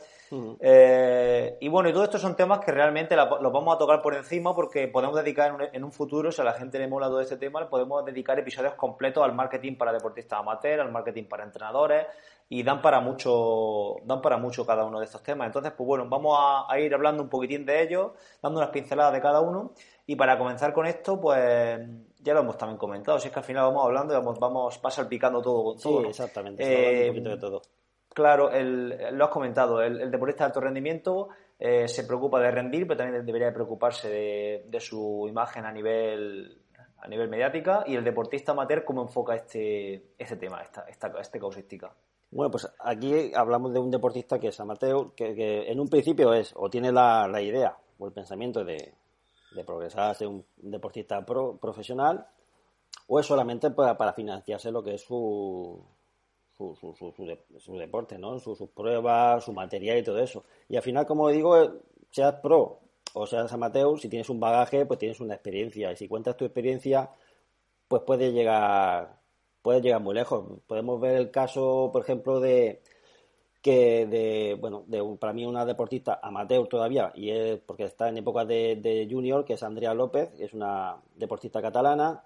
[0.58, 4.14] Eh, y bueno, y todo esto son temas que realmente los vamos a tocar por
[4.14, 7.36] encima porque podemos dedicar en un, futuro, si a la gente le mola todo este
[7.36, 12.06] tema, podemos dedicar episodios completos al marketing para deportistas amateur, al marketing para entrenadores
[12.48, 15.46] y dan para mucho, dan para mucho cada uno de estos temas.
[15.46, 18.10] Entonces, pues bueno, vamos a, a ir hablando un poquitín de ellos,
[18.42, 19.70] dando unas pinceladas de cada uno.
[20.10, 21.78] Y para comenzar con esto, pues
[22.18, 23.20] ya lo hemos también comentado.
[23.20, 25.76] Si es que al final vamos hablando y vamos, vamos va salpicando todo.
[25.76, 26.64] todo sí, exactamente.
[26.64, 27.62] un poquito de todo.
[28.12, 29.80] Claro, el, lo has comentado.
[29.80, 31.28] El, deportista de alto rendimiento
[31.60, 36.58] eh, se preocupa de rendir, pero también debería preocuparse de, su imagen a nivel
[36.98, 41.38] a nivel mediática y el deportista amateur cómo enfoca este, este tema, esta, esta, esta
[41.38, 41.94] causística.
[42.32, 46.52] Bueno, pues aquí hablamos de un deportista que es amateur, que, en un principio es
[46.56, 48.92] o tiene la, la idea o el pensamiento de,
[49.52, 52.26] de progresar ser un deportista profesional
[53.06, 55.82] o es solamente para, para, financiarse lo que es su,
[56.56, 56.94] su, su,
[57.58, 58.38] su, deporte, ¿no?
[58.38, 60.44] sus pruebas, su material y todo eso.
[60.68, 61.70] Y al final, como digo, eh,
[62.10, 62.80] seas pro
[63.14, 65.90] o seas amateur, si tienes un bagaje, pues tienes una experiencia.
[65.90, 67.10] Y si cuentas tu experiencia,
[67.88, 69.18] pues puedes llegar,
[69.62, 70.60] puedes llegar muy lejos.
[70.66, 72.80] Podemos ver el caso, por ejemplo, de,
[73.62, 78.18] que de, bueno, de para mí una deportista amateur todavía, y es porque está en
[78.18, 82.22] época de, junior, que es Andrea López, que es una deportista catalana,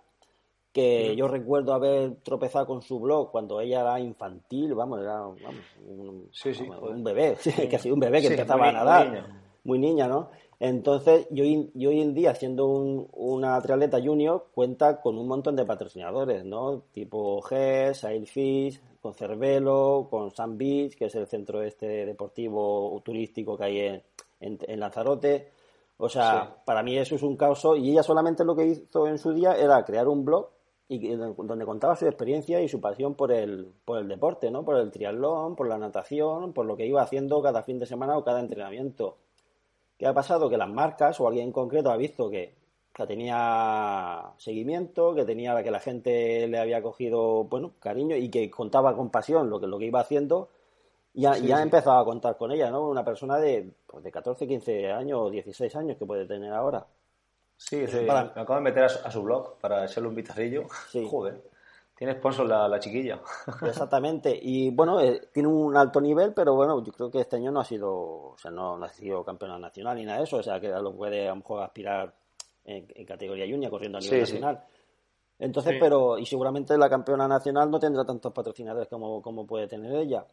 [0.73, 6.29] que yo recuerdo haber tropezado con su blog cuando ella era infantil, vamos, era un,
[6.83, 9.27] un, bebé, que ha un bebé que empezaba a nadar,
[9.65, 10.31] muy niña, ¿no?
[10.67, 11.45] Entonces, yo,
[11.75, 16.43] yo hoy en día, siendo un, una triatleta junior, cuenta con un montón de patrocinadores,
[16.47, 16.85] ¿no?
[16.91, 23.59] Tipo GES, Sailfish, con Cervelo, con Sun Beach, que es el centro este deportivo turístico
[23.59, 24.03] que hay en,
[24.41, 25.51] en, Lanzarote.
[25.99, 27.63] O sea, para mí eso es un caos.
[27.77, 30.49] Y ella solamente lo que hizo en su día era crear un blog
[30.89, 34.65] y donde contaba su experiencia y su pasión por el, por el deporte, ¿no?
[34.65, 38.17] Por el triatlón, por la natación, por lo que iba haciendo cada fin de semana
[38.17, 39.19] o cada entrenamiento.
[39.99, 40.51] ¿Qué ha pasado?
[40.51, 42.55] Que las marcas o alguien en concreto ha visto que
[42.95, 48.49] que tenía seguimiento, que tenía que la gente le había cogido, bueno, cariño y que
[48.49, 50.49] contaba con pasión lo que, lo que iba haciendo,
[51.13, 52.89] ya, ya empezaba a contar con ella, ¿no?
[52.89, 56.87] Una persona de, pues de 14, 15 años o 16 años que puede tener ahora.
[57.57, 58.01] Sí, sí.
[58.03, 60.63] me acabo de meter a su, blog para echarle un vistacillo.
[60.89, 61.05] Sí.
[61.11, 61.43] Joder.
[62.05, 63.19] Tiene sponsor la, la chiquilla.
[63.67, 64.39] Exactamente.
[64.43, 67.61] Y bueno, eh, tiene un alto nivel, pero bueno, yo creo que este año no
[67.61, 70.37] ha sido, o sea, no, no ha sido campeona nacional ni nada de eso.
[70.37, 72.15] O sea, que lo puede a lo mejor aspirar
[72.63, 74.65] en, categoría junior, corriendo a nivel nacional.
[75.39, 79.95] Entonces, pero, y seguramente la campeona nacional no tendrá tantos patrocinadores como, como puede tener
[79.95, 80.27] ella.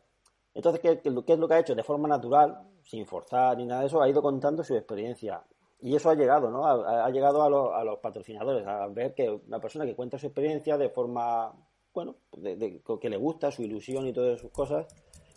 [0.53, 1.73] Entonces, ¿qué, ¿qué, es lo que ha hecho?
[1.73, 5.41] De forma natural, sin forzar ni nada de eso, ha ido contando su experiencia.
[5.81, 6.65] Y eso ha llegado, ¿no?
[6.65, 10.77] Ha, llegado a, a, los patrocinadores, a ver que una persona que cuenta su experiencia
[10.77, 11.51] de forma,
[11.93, 14.87] bueno, de, que le gusta, su ilusión y todas sus cosas,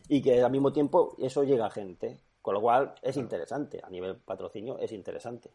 [0.08, 2.18] y que al mismo tiempo eso llega a gente.
[2.42, 5.50] Con lo cual es interesante, a nivel patrocinio es interesante.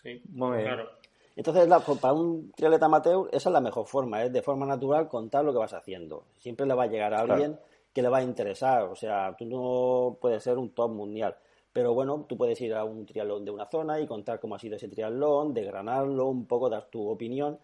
[0.00, 0.68] Sí, muy bien.
[0.68, 0.88] Claro.
[1.34, 1.68] Entonces,
[2.00, 5.52] para un triatleta amateur, esa es la mejor forma, es de forma natural contar lo
[5.52, 6.24] que vas haciendo.
[6.38, 7.58] Siempre le va a llegar a alguien
[7.92, 8.84] que le va a interesar.
[8.84, 11.36] O sea, tú no puedes ser un top mundial.
[11.76, 14.58] Pero bueno, tú puedes ir a un triatlón de una zona y contar cómo ha
[14.58, 17.58] sido ese triatlón, desgranarlo un poco, dar tu opinión.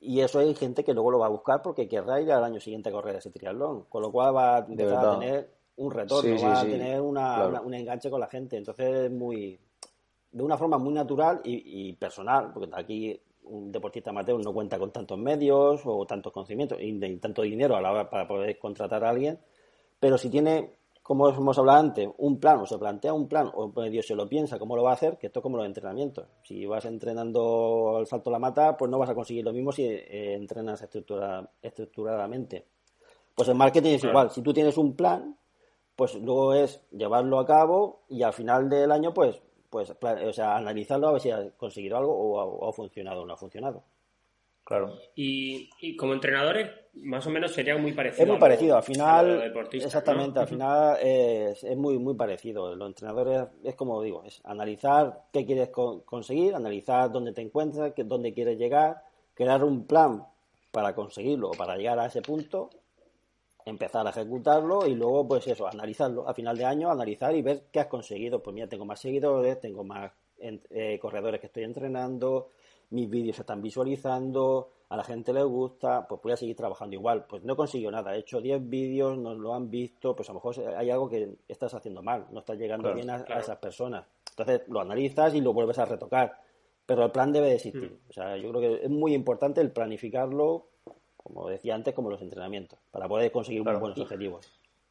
[0.00, 2.58] Y eso hay gente que luego lo va a buscar porque querrá ir al año
[2.58, 3.84] siguiente a correr ese triatlón.
[3.90, 7.74] Con lo cual va a empezar a tener un retorno, va a tener una, un
[7.74, 8.56] enganche con la gente.
[8.56, 9.60] Entonces es muy,
[10.32, 14.90] de una forma muy natural y, personal, porque aquí un deportista amateur no cuenta con
[14.90, 19.10] tantos medios o tantos conocimientos y, tanto dinero a la hora para poder contratar a
[19.10, 19.38] alguien,
[20.00, 23.68] pero si tiene, como hemos hablado antes, un plan o se plantea un plan o
[23.68, 26.26] medio se lo piensa cómo lo va a hacer, que esto es como los entrenamientos.
[26.42, 29.70] Si vas entrenando al salto a la mata, pues no vas a conseguir lo mismo
[29.70, 32.66] si eh, entrenas estructura, estructuradamente.
[33.34, 35.36] Pues el marketing es igual, si tú tienes un plan,
[35.94, 39.42] pues luego es llevarlo a cabo y al final del año pues
[39.74, 43.34] pues, o sea, analizarlo a ver si ha conseguido algo o ha, funcionado o no
[43.34, 43.82] ha funcionado.
[44.64, 44.96] Claro.
[45.14, 48.22] Y, como entrenadores, más o menos sería muy parecido.
[48.22, 49.52] Es muy parecido, al final.
[49.72, 52.74] Exactamente, al final es, muy, muy parecido.
[52.74, 58.32] Los entrenadores es como digo, es analizar qué quieres conseguir, analizar dónde te encuentras, dónde
[58.32, 59.02] quieres llegar,
[59.34, 60.24] crear un plan
[60.70, 62.70] para conseguirlo o para llegar a ese punto
[63.64, 66.28] empezar a ejecutarlo y luego, pues eso, analizarlo.
[66.28, 68.42] A final de año, analizar y ver qué has conseguido.
[68.42, 72.50] Pues mira, tengo más seguidores, tengo más eh, corredores que estoy entrenando,
[72.94, 76.94] mis vídeos se están visualizando, a la gente le gusta, pues voy a seguir trabajando
[76.94, 77.26] igual.
[77.26, 80.38] Pues no consigo nada, he hecho 10 vídeos, no lo han visto, pues a lo
[80.38, 84.06] mejor hay algo que estás haciendo mal, no estás llegando bien a, esas personas.
[84.30, 86.40] Entonces lo analizas y lo vuelves a retocar.
[86.86, 87.92] Pero el plan debe existir.
[87.92, 88.10] Mm.
[88.10, 90.66] O sea, yo creo que es muy importante el planificarlo
[91.24, 94.46] como decía antes, como los entrenamientos, para poder conseguir buenos objetivos.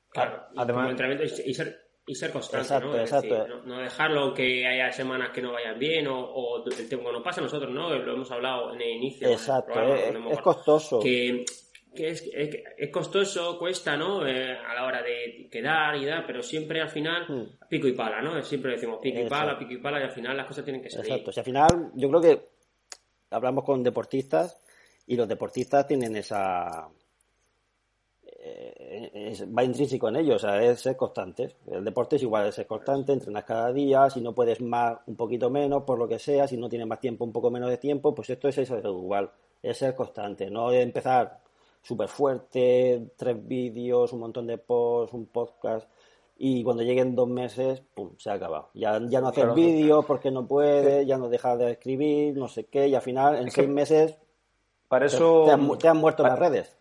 [0.09, 2.97] Claro, además, entrenamiento y, ser, y ser constante, ¿no?
[2.97, 3.61] Exacto.
[3.65, 7.71] no, dejarlo que haya semanas que no vayan bien o, el tiempo no pasa nosotros,
[7.71, 7.89] ¿no?
[7.97, 9.29] Lo hemos hablado en el inicio.
[9.29, 10.99] Exacto, es, costoso.
[10.99, 11.45] Que,
[11.95, 14.27] es, es, costoso, cuesta, ¿no?
[14.27, 17.67] Eh, a la hora de quedar y dar, pero siempre al final hmm.
[17.69, 18.41] pico y pala, ¿no?
[18.43, 20.89] Siempre decimos pico y pala, pico y pala y al final las cosas tienen que
[20.89, 21.11] salir.
[21.11, 22.49] Exacto, si al final yo creo que
[23.29, 24.59] hablamos con deportistas
[25.07, 26.89] y los deportistas tienen esa...
[28.45, 31.55] Eh, va intrínseco en ellos, o sea, es ser constante.
[31.65, 35.15] El deporte es igual, es ser constante, entrenas cada día, si no puedes más, un
[35.15, 37.77] poquito menos, por lo que sea, si no tienes más tiempo, un poco menos de
[37.77, 39.31] tiempo, pues esto es eso, igual,
[39.61, 41.39] es ser constante, no empezar
[41.81, 45.87] súper fuerte, tres vídeos, un montón de posts, un podcast,
[46.37, 48.69] y cuando lleguen dos meses, pum, se ha acabado.
[48.73, 52.65] Ya, ya no haces vídeos porque no puedes, ya no dejas de escribir, no sé
[52.65, 54.17] qué, y al final en seis meses
[54.89, 55.45] para eso...
[55.79, 56.77] Te han, muerto las redes.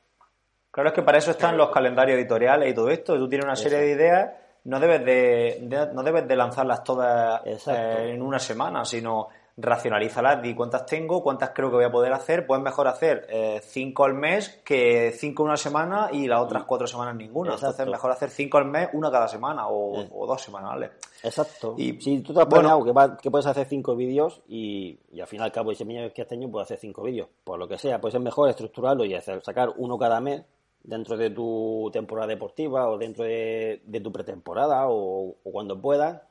[0.73, 3.15] Claro, es que para eso están los calendarios editoriales y todo esto.
[3.19, 4.31] Tú tienes una serie de ideas,
[4.65, 10.55] no debes de, no debes de lanzarlas todas eh, en una semana, sino racionalízalas, di
[10.55, 14.15] cuántas tengo, cuántas creo que voy a poder hacer, pues mejor hacer eh, cinco al
[14.15, 17.53] mes que cinco una semana y las otras cuatro semanas ninguna.
[17.53, 20.93] Entonces mejor hacer cinco al mes, una cada semana o, dos semanales.
[21.23, 21.75] Exacto.
[21.77, 22.83] Y si tú te has bueno,
[23.21, 26.51] que, puedes hacer cinco vídeos y, al final al cabo ese mes que este año
[26.51, 29.75] puedo hacer cinco vídeos, por lo que sea, pues es mejor estructurarlo y hacer, sacar
[29.77, 30.43] uno cada mes
[30.85, 36.23] dentro de tu temporada deportiva o dentro de, tu pretemporada o, o cuando puedas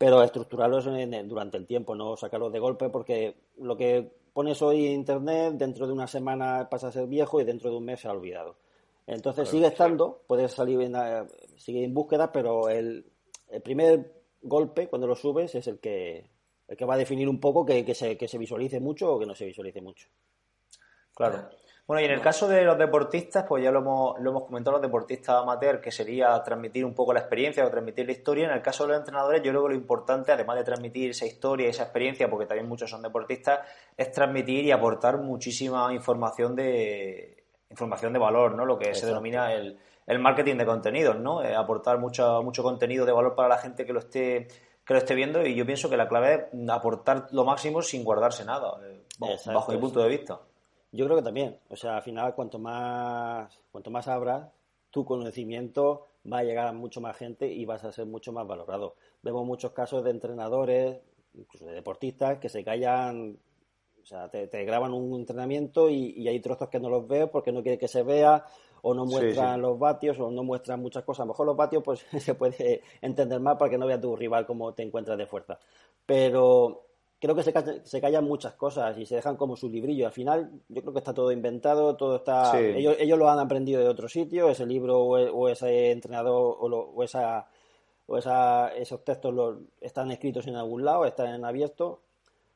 [0.00, 0.86] pero estructurarlos
[1.26, 5.86] durante el tiempo, no sacarlos de golpe, porque lo que pones hoy en Internet, dentro
[5.86, 8.56] de una semana pasa a ser viejo y dentro de un mes se ha olvidado.
[9.06, 10.94] Entonces sigue estando, puedes salir en,
[11.58, 13.04] sigue en búsqueda, pero el,
[13.62, 16.30] primer golpe cuando lo subes es el que,
[16.66, 19.18] el que va a definir un poco que, que, se, que se visualice mucho o
[19.18, 20.08] que no se visualice mucho.
[21.14, 21.50] Claro.
[21.90, 24.76] Bueno, y en el caso de los deportistas, pues ya lo hemos, lo hemos comentado,
[24.76, 28.46] los deportistas amateur, que sería transmitir un poco la experiencia o transmitir la historia.
[28.46, 31.26] En el caso de los entrenadores, yo creo que lo importante, además de transmitir esa
[31.26, 33.66] historia y esa experiencia, porque también muchos son deportistas,
[33.96, 38.64] es transmitir y aportar muchísima información de información de valor, ¿no?
[38.64, 39.76] Lo que se denomina el,
[40.20, 41.42] marketing de contenidos, ¿no?
[41.42, 44.46] Eh, aportar mucho, mucho contenido de valor para la gente que lo esté
[44.84, 48.04] que lo esté viendo y yo pienso que la clave es aportar lo máximo sin
[48.04, 49.02] guardarse nada, eh,
[49.46, 50.38] bajo mi punto de vista.
[50.92, 51.58] Yo creo que también.
[51.68, 54.50] O sea, al final, cuanto más, cuanto más abras,
[54.90, 58.46] tu conocimiento va a llegar a mucho más gente y vas a ser mucho más
[58.46, 58.96] valorado.
[59.22, 61.00] Vemos muchos casos de entrenadores,
[61.34, 63.38] incluso de deportistas, que se callan
[64.02, 67.62] O sea, te, graban un entrenamiento y, hay trozos que no los veo porque no
[67.62, 68.44] quiere que se vea
[68.82, 71.20] o no muestran los vatios o no muestran muchas cosas.
[71.20, 74.16] A lo mejor los vatios pues se puede entender más para que no vea tu
[74.16, 75.58] rival cómo te encuentras de fuerza.
[76.04, 76.89] Pero
[77.20, 77.52] creo que se,
[77.84, 80.06] se callan muchas cosas y se dejan como su librillo.
[80.06, 82.58] Al final, yo creo que está todo inventado, todo está.
[82.58, 87.46] Ellos, ellos lo han aprendido de otro sitio, ese libro o, ese entrenador o, esa,
[88.06, 92.00] o esa, esos textos están escritos en algún lado, están en abierto.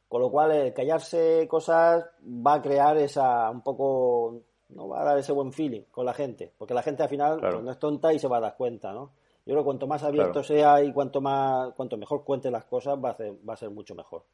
[0.09, 4.41] Con lo cual, el callarse cosas va a crear esa un poco.
[4.71, 7.39] No va a dar ese buen feeling con la gente, porque la gente al final
[7.39, 9.13] pues, no es tonta y se va a dar cuenta, ¿no?
[9.47, 12.99] Yo creo que cuanto más abierto sea y cuanto más cuanto mejor cuente las cosas
[12.99, 14.25] va a, va a ser mucho mejor.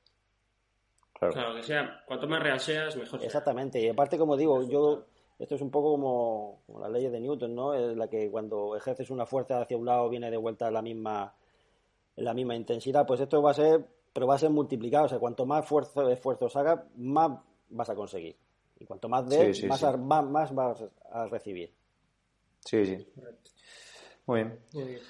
[1.28, 1.54] Claro.
[1.54, 3.22] que sea, cuanto más real seas, mejor.
[3.22, 5.04] Exactamente, y aparte, como digo, yo,
[5.38, 7.74] esto es un poco como, como las leyes de Newton, ¿no?
[7.74, 10.82] Es la que cuando ejerces una fuerza hacia un lado viene de vuelta en la
[10.82, 11.34] misma,
[12.16, 15.18] la misma intensidad, pues esto va a ser, pero va a ser multiplicado, o sea,
[15.18, 17.32] cuanto más esfuerzo, esfuerzos hagas, más
[17.68, 18.36] vas a conseguir.
[18.78, 21.70] Y cuanto más des, más, más, vas a recibir.
[22.64, 23.06] Sí, sí.
[24.26, 24.58] Muy bien.
[24.72, 25.00] Muy bien.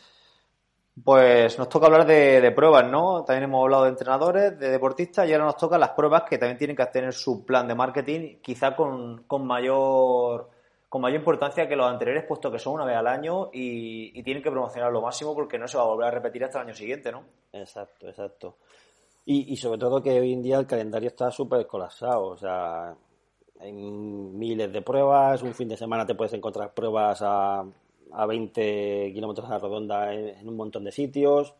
[1.04, 3.24] Pues nos toca hablar de, pruebas, ¿no?
[3.24, 6.58] También hemos hablado de entrenadores, de deportistas y ahora nos toca las pruebas que también
[6.58, 10.50] tienen que tener su plan de marketing, quizá con, mayor
[10.88, 14.42] con mayor importancia que los anteriores, puesto que son una vez al año y, tienen
[14.42, 16.74] que promocionar lo máximo porque no se va a volver a repetir hasta el año
[16.74, 17.22] siguiente, ¿no?
[17.52, 18.56] Exacto, exacto.
[19.24, 22.94] Y, y sobre todo que hoy en día el calendario está súper colapsado, o sea,
[23.60, 27.64] hay miles de pruebas, un fin de semana te puedes encontrar pruebas a
[28.12, 31.54] a 20 kilómetros a la redonda en, un montón de sitios.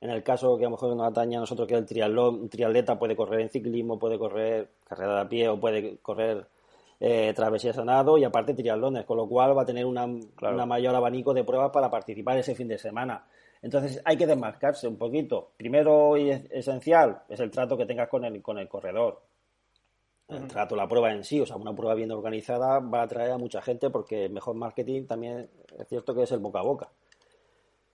[0.00, 2.48] En el caso que a lo mejor nos atañe a nosotros, que el triatlón, un
[2.48, 6.46] triatleta puede correr en ciclismo, puede correr carrera de a pie o puede correr
[7.00, 10.66] eh, travesías a nado y aparte triatlones, con lo cual va a tener una, una
[10.66, 13.26] mayor abanico de pruebas para participar ese fin de semana.
[13.62, 15.52] Entonces hay que desmarcarse un poquito.
[15.56, 19.22] Primero y esencial es el trato que tengas con el, con el corredor
[20.28, 23.32] el trato, la prueba en sí, o sea, una prueba bien organizada va a atraer
[23.32, 26.90] a mucha gente porque mejor marketing también es cierto que es el boca a boca.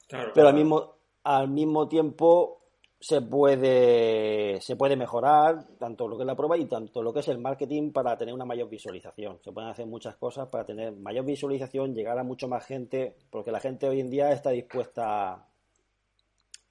[0.08, 2.60] Pero al mismo, al mismo tiempo
[2.98, 7.20] se puede, se puede mejorar tanto lo que es la prueba y tanto lo que
[7.20, 9.38] es el marketing para tener una mayor visualización.
[9.42, 13.50] Se pueden hacer muchas cosas para tener mayor visualización, llegar a mucho más gente, porque
[13.50, 15.46] la gente hoy en día está dispuesta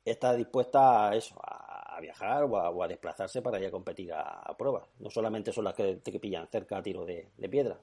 [0.06, 1.69] está dispuesta a eso, a
[2.00, 4.84] viajar o a, desplazarse para ir a competir a, pruebas.
[5.00, 7.78] No solamente son las que te pillan cerca a tiro de, piedra.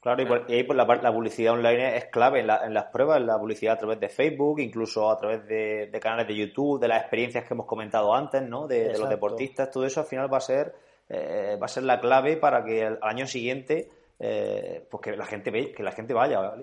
[0.00, 3.78] Claro, y, ahí pues, la, publicidad online es clave en, las pruebas, la publicidad a
[3.78, 7.66] través de Facebook, incluso a través de, canales de YouTube, de las experiencias que hemos
[7.66, 8.66] comentado antes, ¿no?
[8.66, 10.74] De, los deportistas, todo eso al final va a ser
[11.08, 15.26] eh, va a ser la clave para que al año siguiente eh, pues que la
[15.26, 16.54] gente ve, que la gente vaya,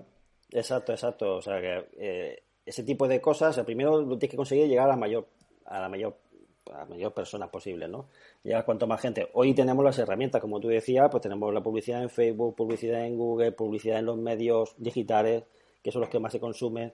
[0.51, 1.37] Exacto, exacto.
[1.37, 4.95] O sea que eh, ese tipo de cosas, primero tienes que conseguir llegar a la
[4.95, 5.27] mayor
[5.65, 6.17] a la mayor
[6.71, 8.07] a mayor personas posible, ¿no?
[8.43, 9.29] Llegar cuanto más gente.
[9.33, 13.17] Hoy tenemos las herramientas, como tú decías, pues tenemos la publicidad en Facebook, publicidad en
[13.17, 15.43] Google, publicidad en los medios digitales,
[15.81, 16.93] que son los que más se consumen.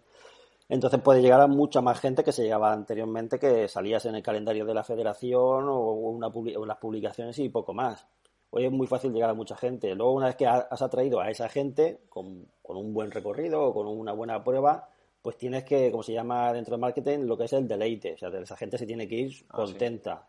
[0.67, 4.23] Entonces puede llegar a mucha más gente que se llegaba anteriormente, que salías en el
[4.23, 8.05] calendario de la federación o, una, o las publicaciones y poco más.
[8.51, 9.93] Hoy es muy fácil llegar a mucha gente.
[9.93, 13.73] Luego, una vez que has atraído a esa gente con, con un buen recorrido o
[13.73, 14.89] con una buena prueba,
[15.21, 18.13] pues tienes que, como se llama dentro del marketing, lo que es el deleite.
[18.13, 20.27] O sea, esa gente se tiene que ir ah, contenta.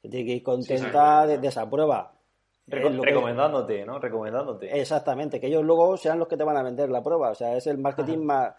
[0.00, 2.12] Se tiene que ir contenta de, esa prueba.
[2.66, 3.98] recomendándote, ¿no?
[3.98, 4.80] Recomendándote.
[4.80, 7.30] Exactamente, que ellos luego sean los que te van a vender la prueba.
[7.30, 8.54] O sea, es el marketing más,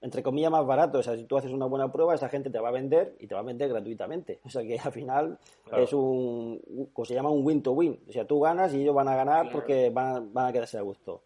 [0.00, 1.00] entre comillas, más barato.
[1.00, 3.26] O sea, si tú haces una buena prueba, esa gente te va a vender y
[3.26, 4.40] te va a vender gratuitamente.
[4.44, 5.38] O sea, que al final
[5.76, 8.04] es un, como se llama un win-to-win.
[8.08, 10.82] O sea, tú ganas y ellos van a ganar porque van, van a quedarse a
[10.82, 11.24] gusto.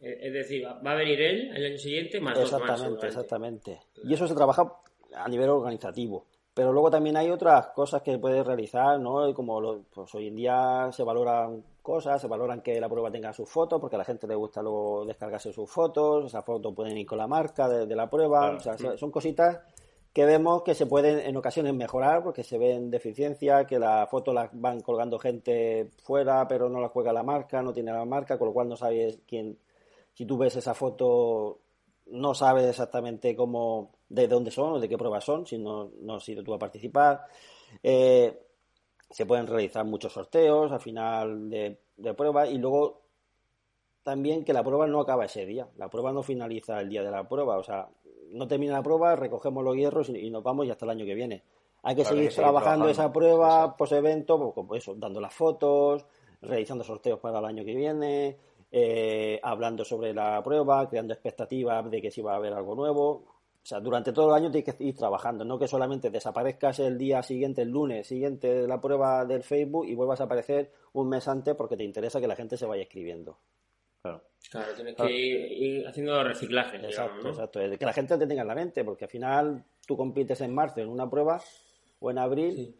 [0.00, 3.80] Eh, es decir, va a venir él el año siguiente más Exactamente, dos más, exactamente.
[4.04, 4.72] Y eso se trabaja
[5.14, 6.26] a nivel organizativo.
[6.54, 9.34] Pero luego también hay otras cosas que puedes realizar, ¿no?
[9.34, 13.48] Como pues hoy en día se valoran cosas, se valoran que la prueba tenga sus
[13.48, 17.06] fotos, porque a la gente le gusta luego descargarse sus fotos, esas fotos pueden ir
[17.06, 19.60] con la marca de, la prueba, o sea, son cositas
[20.14, 24.32] que vemos que se pueden en ocasiones mejorar porque se ven deficiencias, que la foto
[24.32, 28.38] la van colgando gente fuera, pero no la juega la marca, no tiene la marca,
[28.38, 29.58] con lo cual no sabes quién,
[30.16, 31.60] si tú ves esa foto,
[32.06, 36.14] no sabes exactamente cómo, de dónde son o de qué pruebas son, si no, no
[36.14, 37.26] has ido tú a participar.
[37.82, 38.42] Eh,
[39.10, 43.02] se pueden realizar muchos sorteos al final de, de prueba y luego
[44.02, 45.68] también que la prueba no acaba ese día.
[45.76, 47.58] La prueba no finaliza el día de la prueba.
[47.58, 47.86] O sea,
[48.30, 51.14] no termina la prueba, recogemos los hierros y, nos vamos y hasta el año que
[51.14, 51.42] viene.
[51.82, 56.06] Hay que seguir trabajando, esa prueba, post evento, pues, pues eso, dando las fotos,
[56.40, 58.38] realizando sorteos para el año que viene,
[58.78, 63.10] eh, hablando sobre la prueba, creando expectativas de que si va a haber algo nuevo.
[63.10, 63.24] o
[63.62, 67.22] sea, durante todo el año tienes que ir trabajando, no que solamente desaparezcas el día
[67.22, 71.26] siguiente, el lunes siguiente de la prueba del Facebook y vuelvas a aparecer un mes
[71.26, 73.38] antes porque te interesa que la gente se vaya escribiendo.
[74.02, 74.22] Claro.
[74.50, 76.76] Claro, tienes que ir, haciendo reciclaje.
[76.76, 77.60] Exacto, exacto.
[77.78, 80.80] Que la gente te tenga en la mente, porque al final tú compites en marzo
[80.80, 81.40] en una prueba
[82.00, 82.76] o en abril.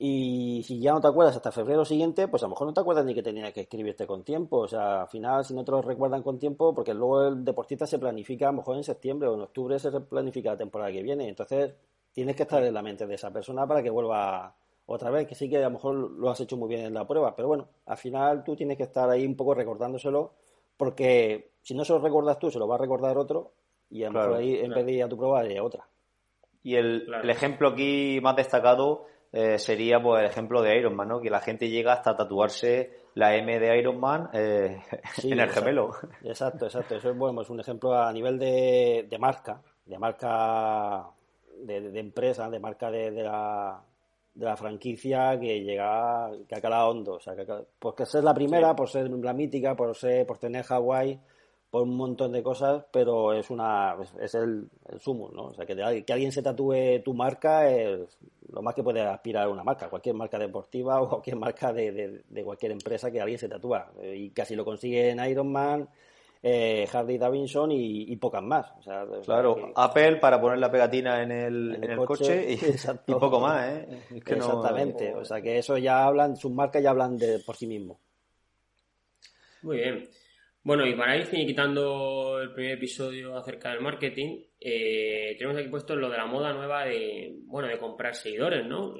[0.00, 2.80] Y si ya no te acuerdas hasta febrero siguiente, pues a lo mejor no te
[2.80, 4.58] acuerdas ni que tenías que escribirte con tiempo.
[4.58, 7.84] O sea, al final, si no te lo recuerdan con tiempo, porque luego el deportista
[7.84, 11.02] se planifica a lo mejor en septiembre o en octubre se planifica la temporada que
[11.02, 11.28] viene.
[11.28, 11.74] Entonces,
[12.12, 14.54] tienes que estar en la mente de esa persona para que vuelva
[14.86, 17.06] otra vez, que sí que a lo mejor lo has hecho muy bien en la
[17.06, 17.34] prueba.
[17.34, 20.32] Pero bueno, al final tú tienes que estar ahí un poco recordándoselo,
[20.76, 23.50] porque si no se lo recuerdas tú, se lo va a recordar otro,
[23.90, 25.88] y a lo mejor ahí en vez de ir a tu prueba, de otra.
[26.62, 31.08] Y el, el ejemplo aquí más destacado eh, sería pues el ejemplo de Iron Man,
[31.08, 31.20] ¿no?
[31.20, 34.80] Que la gente llega hasta tatuarse la M de Iron Man eh,
[35.22, 35.90] en el gemelo.
[36.22, 36.96] Exacto, exacto.
[36.96, 41.06] Eso es bueno, es un ejemplo a nivel de, marca, de marca
[41.62, 43.82] de, empresa, de marca de, la,
[44.34, 47.14] de la franquicia que llega, que ha calado hondo.
[47.14, 47.46] O sea, que,
[47.78, 51.20] porque ser la primera, por ser la mítica, por ser, por tener Hawái
[51.70, 55.46] por un montón de cosas, pero es una es, el, el sumo, ¿no?
[55.46, 58.18] O sea, que, que alguien se tatúe tu marca es
[58.50, 62.22] lo más que puede aspirar a una marca, cualquier marca deportiva o cualquier marca de,
[62.26, 63.92] de, cualquier empresa que alguien se tatúa.
[64.02, 65.88] Y casi lo consigue en Ironman,
[66.42, 68.72] eh, Harley Davidson y, pocas más.
[68.78, 72.52] O sea, claro, Apple para poner la pegatina en el, en el, coche,
[73.06, 73.88] y, poco más, ¿eh?
[74.14, 77.98] Exactamente, o sea que eso ya hablan, sus marcas ya hablan de por sí mismos.
[79.62, 80.08] Muy bien.
[80.64, 85.94] Bueno, y para ir quitando el primer episodio acerca del marketing, eh, tenemos aquí puesto
[85.96, 88.94] lo de la moda nueva de, bueno, de comprar seguidores, ¿no?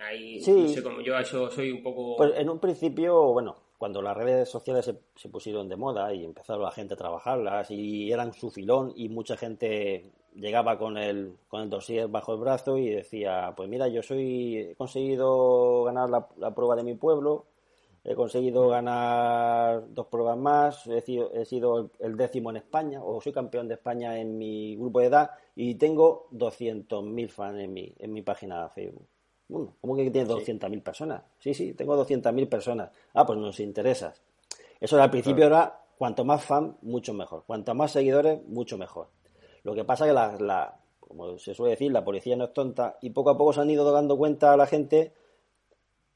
[0.00, 0.52] Ahí, sí.
[0.52, 2.16] No sé cómo, yo eso soy un poco...
[2.16, 6.62] Pues en un principio, bueno, cuando las redes sociales se, pusieron de moda y empezaron
[6.62, 11.62] la gente a trabajarlas y eran su filón y mucha gente llegaba con el, con
[11.62, 16.54] el dossier bajo el brazo y decía, pues mira, yo soy, he conseguido ganar la
[16.54, 17.44] prueba de mi pueblo,
[18.04, 23.18] he conseguido ganar dos pruebas más, he sido, he sido el décimo en España, o
[23.20, 27.94] soy campeón de España en mi grupo de edad, y tengo 200.000 fans en mi,
[27.98, 29.06] en mi página de Facebook.
[29.48, 31.22] Bueno, ¿Cómo que tienes 200.000 personas?
[31.38, 32.90] Sí, sí, tengo 200.000 personas.
[33.14, 34.12] Ah, pues nos interesa.
[34.78, 37.44] Eso al principio era, cuanto más fans, mucho mejor.
[37.46, 39.08] Cuanto más seguidores, mucho mejor.
[39.62, 42.52] Lo que pasa es que la, la, como se suele decir, la policía no es
[42.52, 45.14] tonta, y poco a poco se han ido dando cuenta a la gente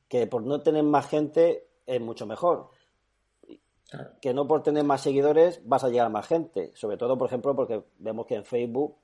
[0.09, 2.71] que por no tener más gente es mucho mejor.
[4.21, 6.71] Que no por tener más seguidores vas a llegar a más gente.
[6.75, 8.97] Sobre todo, por ejemplo, porque vemos que en Facebook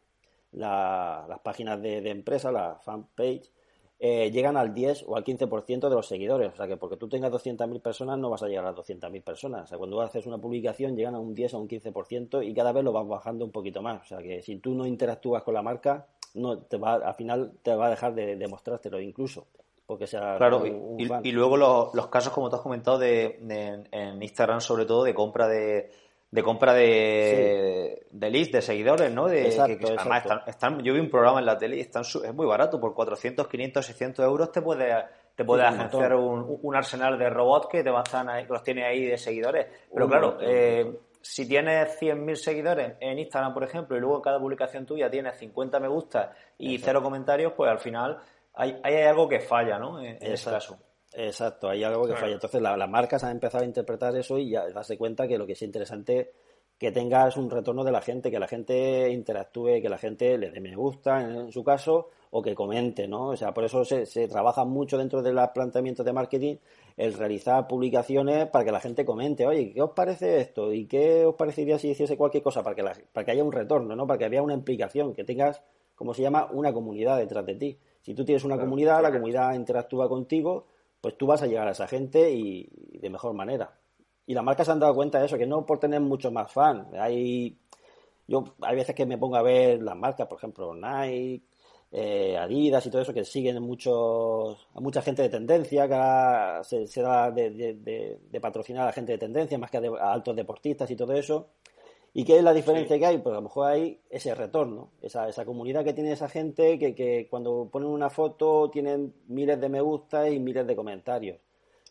[0.52, 3.50] las páginas de, de empresa, la fanpage,
[3.98, 6.52] eh, llegan al 10 o al 15% de los seguidores.
[6.52, 9.22] O sea que porque tú tengas 200.000 personas no vas a llegar a las 200.000
[9.22, 9.64] personas.
[9.64, 12.72] O sea, cuando haces una publicación llegan a un 10 o un 15% y cada
[12.72, 14.02] vez lo vas bajando un poquito más.
[14.02, 17.54] O sea que si tú no interactúas con la marca, no te va, al final
[17.62, 19.46] te va a dejar de, de mostrártelo incluso
[19.86, 23.38] porque sea claro y, luego los, casos como te has comentado de,
[23.90, 25.90] en Instagram sobre todo de compra de,
[26.30, 31.46] de compra de, de leads de seguidores no de están, yo vi un programa en
[31.46, 35.04] la tele y están es muy barato por 400 500 600 euros te puede
[35.34, 38.84] te puede hacer un, un, arsenal de robots que te bastan ahí, que los tiene
[38.84, 39.66] ahí de seguidores.
[39.92, 44.38] Pero claro eh, si tienes 100.000 seguidores en Instagram, por ejemplo, y luego en cada
[44.38, 48.18] publicación tuya tienes 50 me gusta y cero comentarios, pues al final
[48.54, 50.00] hay, hay algo que falla, ¿no?
[50.00, 50.78] En, ese caso.
[51.12, 52.34] Exacto, hay algo que falla.
[52.34, 55.52] Entonces las marcas han empezado a interpretar eso y ya darse cuenta que lo que
[55.52, 56.32] es interesante
[56.78, 60.50] que tengas un retorno de la gente, que la gente interactúe, que la gente le
[60.50, 63.28] dé me gusta en, su caso o que comente, ¿no?
[63.28, 66.56] O sea, por eso se, se trabaja mucho dentro de los planteamientos de marketing
[66.96, 70.72] el realizar publicaciones para que la gente comente, oye, ¿qué os parece esto?
[70.72, 72.82] ¿Y qué os parecería si hiciese cualquier cosa para que,
[73.12, 74.06] para que haya un retorno, ¿no?
[74.06, 75.62] Para que haya una implicación, que tengas,
[75.94, 77.78] como se llama, una comunidad detrás de ti.
[78.04, 80.66] Si tú tienes una comunidad, la comunidad interactúa contigo,
[81.00, 82.68] pues tú vas a llegar a esa gente y,
[83.00, 83.78] de mejor manera.
[84.26, 86.52] Y las marcas se han dado cuenta de eso, que no por tener muchos más
[86.52, 86.92] fans.
[86.92, 87.58] Hay,
[88.26, 91.44] yo hay veces que me pongo a ver las marcas, por ejemplo, Nike,
[91.92, 97.00] eh, Adidas y todo eso, que siguen muchos, a mucha gente de tendencia, que se,
[97.00, 101.52] da de, patrocinar a gente de tendencia más que a, altos deportistas y todo eso.
[102.14, 103.18] ¿Y qué es la diferencia que hay?
[103.18, 106.94] Pues a lo mejor hay ese retorno, esa, esa comunidad que tiene esa gente que,
[106.94, 111.38] que cuando ponen una foto tienen miles de me gusta y miles de comentarios.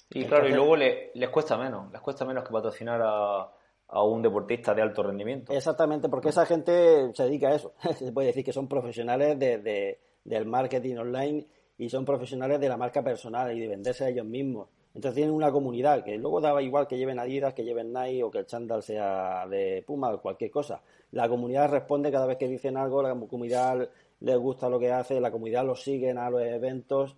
[0.09, 3.51] Y claro, y luego les cuesta menos, les cuesta menos que patrocinar a,
[3.93, 5.53] a un deportista de alto rendimiento.
[5.53, 7.73] Exactamente, porque esa gente se dedica a eso.
[7.97, 11.45] se puede decir que son profesionales de, del marketing online
[11.77, 14.69] y son profesionales de la marca personal y de venderse a ellos mismos.
[14.95, 18.29] Entonces tienen una comunidad que luego daba igual que lleven Adidas, que lleven Nike o
[18.29, 20.81] que el chándal sea de Puma o cualquier cosa.
[21.11, 23.89] La comunidad responde cada vez que dicen algo, la comunidad
[24.19, 27.15] les gusta lo que hace, la comunidad los siguen a los eventos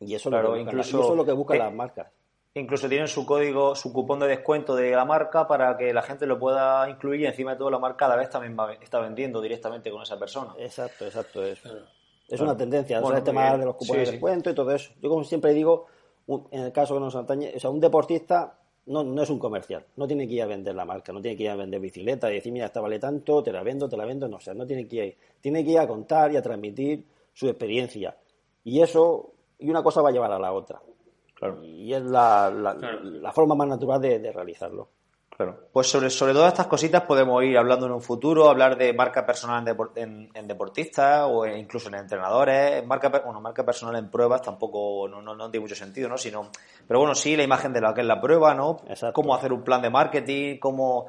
[0.00, 1.74] y eso, Claro, lo, que buscan- incluso- y eso es lo que buscan eh, las
[1.74, 2.08] marcas.
[2.54, 6.24] Incluso tienen su código, su cupón de descuento de la marca para que la gente
[6.24, 9.40] lo pueda incluir y encima de todo la marca cada vez también va- está vendiendo
[9.42, 10.54] directamente con esa persona.
[10.58, 11.44] Exacto, exacto.
[11.44, 11.60] Es,
[12.28, 13.60] es una tendencia, Bueno, el muy tema bien.
[13.60, 14.12] de los cupones Sí, de sí.
[14.12, 14.92] descuento y todo eso.
[15.02, 15.86] Yo como siempre digo,
[16.26, 19.38] un- en el caso que nos atañe, o sea, un deportista no, no es un
[19.38, 21.80] comercial, no tiene que ir a vender la marca, no tiene que ir a vender
[21.80, 24.40] bicicleta y decir, mira, esta vale tanto, te la vendo, te la vendo, no, o
[24.40, 28.14] sea, no tiene que ir, tiene que ir a contar y a transmitir su experiencia.
[28.62, 30.80] Y eso, y una cosa va a llevar a la otra.
[31.34, 31.64] Claro.
[31.64, 33.00] Y es la, la, Claro.
[33.02, 34.88] la forma más natural de, de realizarlo.
[35.36, 35.58] Claro.
[35.72, 39.26] Pues sobre, sobre todas estas cositas podemos ir hablando en un futuro, hablar de marca
[39.26, 42.86] personal en, depor- en- en deportistas o en- incluso en entrenadores.
[42.86, 46.16] Marca, bueno, marca personal en pruebas tampoco no, no, no tiene mucho sentido, ¿no?
[46.16, 46.50] Sino,
[46.86, 48.76] pero bueno, sí la imagen de lo que es la prueba, ¿no?
[48.88, 49.12] Exacto.
[49.12, 51.06] Cómo hacer un plan de marketing, cómo,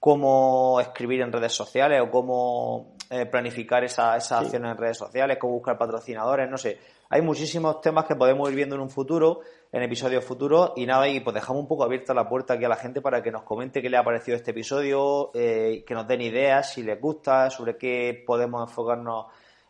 [0.00, 4.44] cómo escribir en redes sociales o cómo eh, planificar esa- esas Sí.
[4.46, 6.78] acciones en redes sociales, cómo buscar patrocinadores, no sé.
[7.10, 9.40] Hay muchísimos temas que podemos ir viendo en un futuro,
[9.72, 12.68] en episodios futuros, y nada, y pues dejamos un poco abierta la puerta aquí a
[12.68, 16.06] la gente para que nos comente qué le ha parecido este episodio, eh, que nos
[16.06, 19.26] den ideas, si les gusta, sobre qué podemos enfocarnos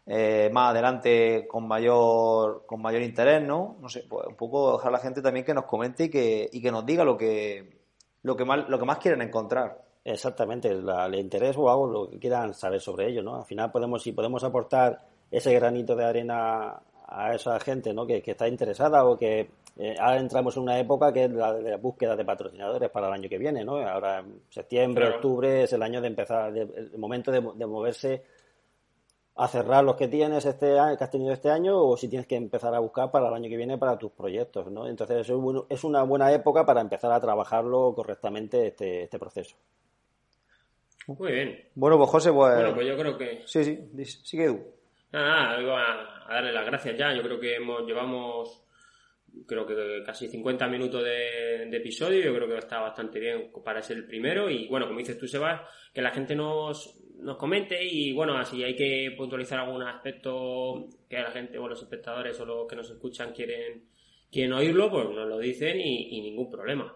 [0.07, 3.77] eh, más adelante con mayor, con mayor interés, ¿no?
[3.81, 6.49] No sé, pues un poco dejar a la gente también que nos comente y que,
[6.53, 7.81] y que nos diga lo que,
[8.23, 9.85] lo que más, lo que más quieren encontrar.
[10.05, 13.35] Exactamente, la, el interés o algo lo que quieran saber sobre ello, ¿no?
[13.35, 18.07] Al final podemos, si podemos aportar ese granito de arena a esa gente, ¿no?
[18.07, 21.53] Que, que está interesada o que eh, ahora entramos en una época que es la
[21.55, 23.77] de la búsqueda de patrocinadores para el año que viene, ¿no?
[23.77, 25.16] Ahora septiembre, Claro.
[25.16, 28.22] octubre es el año de empezar, de- el momento de, de moverse
[29.39, 30.66] a cerrar los que tienes este
[30.97, 33.51] que has tenido este año o si tienes que empezar a buscar para el año
[33.51, 34.89] que viene para tus proyectos, ¿no?
[34.89, 35.29] Entonces
[35.68, 39.57] es, una buena época para empezar a trabajarlo correctamente este, este proceso.
[41.09, 41.68] Muy bien.
[41.74, 42.55] Bueno, pues José, pues...
[42.55, 43.43] Bueno, pues yo creo que.
[43.45, 44.61] Sí, sí, sigue Edu.
[45.12, 47.14] Nada, nada, iba a, a darle las gracias ya.
[47.14, 48.64] Yo creo que hemos, llevamos,
[49.47, 52.24] creo que casi 50 minutos de, de episodio.
[52.24, 54.49] Yo creo que está bastante bien para ser el primero.
[54.49, 55.61] Y bueno, como dices tú, Sebas,
[55.93, 57.78] que la gente nos, nos comente.
[57.82, 62.45] Y bueno, así hay que puntualizar algún aspecto que la gente o los espectadores o
[62.47, 63.84] los que nos escuchan quieren,
[64.30, 66.95] quieren oírlo, pues nos lo dicen y, y ningún problema.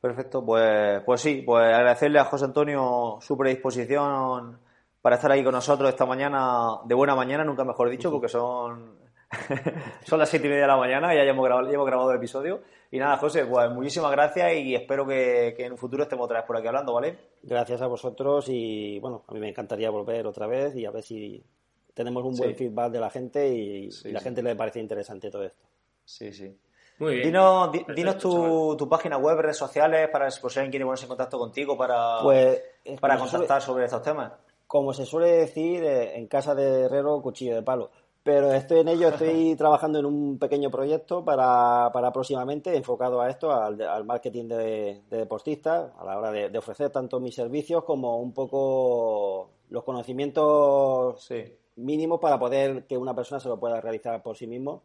[0.00, 4.60] Perfecto, pues, pues sí, pues agradecerle a José Antonio su predisposición
[5.02, 8.96] para estar ahí con nosotros esta mañana, de buena mañana, nunca mejor dicho, porque son,
[10.04, 12.10] son las siete y media de la mañana y ya hemos grabado, ya hemos grabado
[12.10, 12.60] el episodio.
[12.90, 16.38] Y nada, José, pues muchísimas gracias y espero que, que en un futuro estemos otra
[16.38, 17.18] vez por aquí hablando, ¿vale?
[17.42, 21.02] Gracias a vosotros y bueno, a mí me encantaría volver otra vez y a ver
[21.02, 21.44] si
[21.92, 22.56] tenemos un buen Sí.
[22.56, 24.24] feedback de la gente y, Sí, y la sí.
[24.24, 25.66] gente le parece interesante todo esto.
[26.04, 26.56] Sí, sí.
[27.00, 27.26] Muy bien.
[27.26, 30.84] Dinos, di- Perfecto, dinos tu, tu página web, redes sociales, para por si alguien quiere
[30.86, 34.32] ponerse en contacto contigo para, Pues eh, para contactar sobre estos temas.
[34.66, 37.90] como se suele decir, eh, en casa de herrero, cuchillo de palo.
[38.28, 43.30] Pero estoy en ello, estoy trabajando en un pequeño proyecto para, para próximamente enfocado a
[43.30, 47.34] esto, al, al marketing de, de deportistas, a la hora de, de ofrecer tanto mis
[47.34, 51.42] servicios como un poco los conocimientos Sí.
[51.76, 54.82] mínimos para poder que una persona se lo pueda realizar por sí mismo.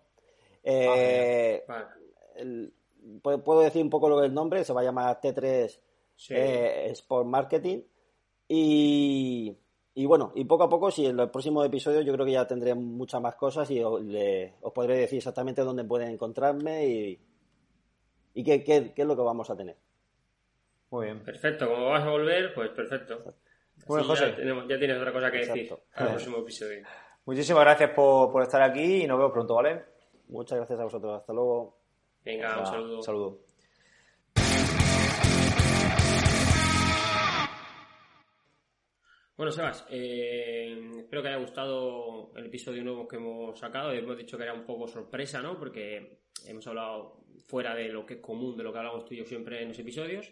[0.64, 1.86] Eh, Vale.
[2.36, 2.74] el-
[3.22, 5.82] puedo puedo decir un poco lo del nombre, se va a llamar T3
[6.16, 6.34] Sí.
[6.38, 7.82] eh, Sport Marketing.
[8.48, 9.58] Y,
[9.96, 12.48] y bueno, y poco a poco, si en los próximos episodios yo creo que ya
[12.48, 17.20] tendré muchas más cosas y os, le- os podré decir exactamente dónde pueden encontrarme y,
[18.36, 19.78] y qué, qué- qué es lo que vamos a tener.
[20.90, 21.24] Muy bien.
[21.24, 23.24] Perfecto, como vas a volver, pues perfecto.
[23.88, 24.38] Bueno, Así ya José.
[24.38, 25.84] tenemos- ya tienes otra cosa que decir Exacto.
[25.94, 26.86] para el próximo episodio.
[27.26, 29.84] Muchísimas gracias por, por estar aquí y nos vemos pronto, ¿vale?
[30.30, 31.20] Muchas gracias a vosotros.
[31.20, 31.78] Hasta luego.
[32.24, 32.98] Venga, un saludo.
[32.98, 33.40] Un saludo.
[39.36, 43.92] Bueno, Sebas, eh, espero que haya gustado el episodio nuevo que hemos sacado.
[43.92, 45.58] Hemos dicho que era un poco sorpresa, ¿no?
[45.58, 49.18] Porque hemos hablado fuera de lo que es común, de lo que hablamos tú y
[49.18, 50.32] yo siempre en los episodios.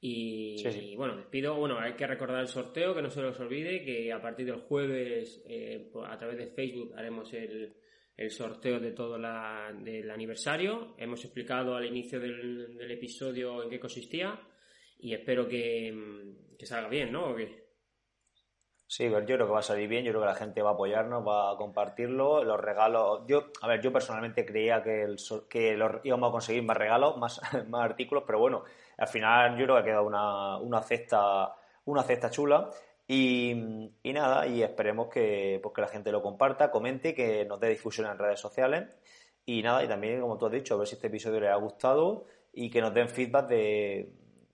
[0.00, 0.96] Y, Sí, sí.
[0.96, 1.54] bueno, despido.
[1.54, 4.62] Bueno, hay que recordar el sorteo, que no se los olvide, que a partir del
[4.62, 7.72] jueves, eh, por- a través de Facebook, haremos el,
[8.16, 10.96] el sorteo de todo la, del aniversario.
[10.98, 14.40] Hemos explicado al inicio del, del episodio en qué consistía
[14.98, 15.94] y espero que,
[16.58, 17.32] que salga bien, ¿no?
[18.94, 20.72] Sí, yo creo que va a salir bien, yo creo que la gente va a
[20.74, 23.22] apoyarnos, va a compartirlo, los regalos.
[23.26, 25.16] Yo, a ver, yo personalmente creía que, el,
[25.48, 28.64] que los- íbamos a conseguir más regalos, más, más artículos, pero bueno,
[28.98, 31.54] al final yo creo que ha quedado una, una cesta,
[31.86, 32.68] una cesta chula.
[33.08, 33.52] Y,
[34.02, 37.68] y nada, y esperemos que, pues, que la gente lo comparta, comente, que nos dé
[37.70, 38.88] difusión en redes sociales.
[39.44, 41.56] Y nada, y también, como tú has dicho, a ver si este episodio les ha
[41.56, 44.12] gustado y que nos den feedback de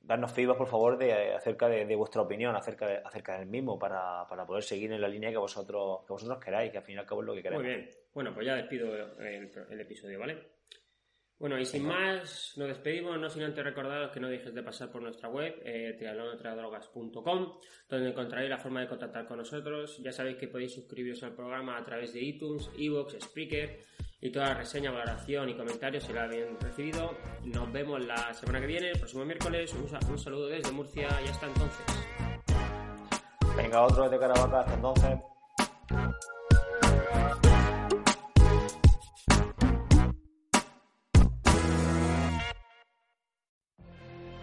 [0.08, 4.26] darnos feedback, por favor, de, acerca de, vuestra opinión acerca, de, acerca del mismo para,
[4.26, 6.98] para, poder seguir en la línea que vosotros, que vosotros queráis, que al fin y
[6.98, 7.62] al cabo es lo que queremos.
[7.62, 7.90] Muy bien.
[8.14, 8.90] Bueno, pues ya despido
[9.20, 10.38] el, episodio, ¿vale?
[11.38, 14.90] Bueno, y sin más, nos despedimos, no sin antes recordaros que no dejes de pasar
[14.90, 15.96] por nuestra web, eh,
[17.88, 19.98] donde encontraréis la forma de contactar con nosotros.
[20.02, 23.78] Ya sabéis que podéis suscribiros al programa a través de iTunes, Evox, Spreaker
[24.20, 27.16] y toda la reseña, valoración y comentarios si la habéis recibido.
[27.44, 29.72] Nos vemos la semana que viene, el próximo miércoles.
[29.74, 31.86] Un, saludo desde Murcia y hasta entonces.
[33.56, 35.18] Venga, otro desde Caravaca, hasta entonces.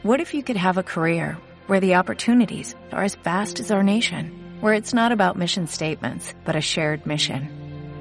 [0.04, 3.82] What if you could have a career where the opportunities are as vast as our
[3.82, 7.65] nation, where it's not about mission statements, but a shared mission?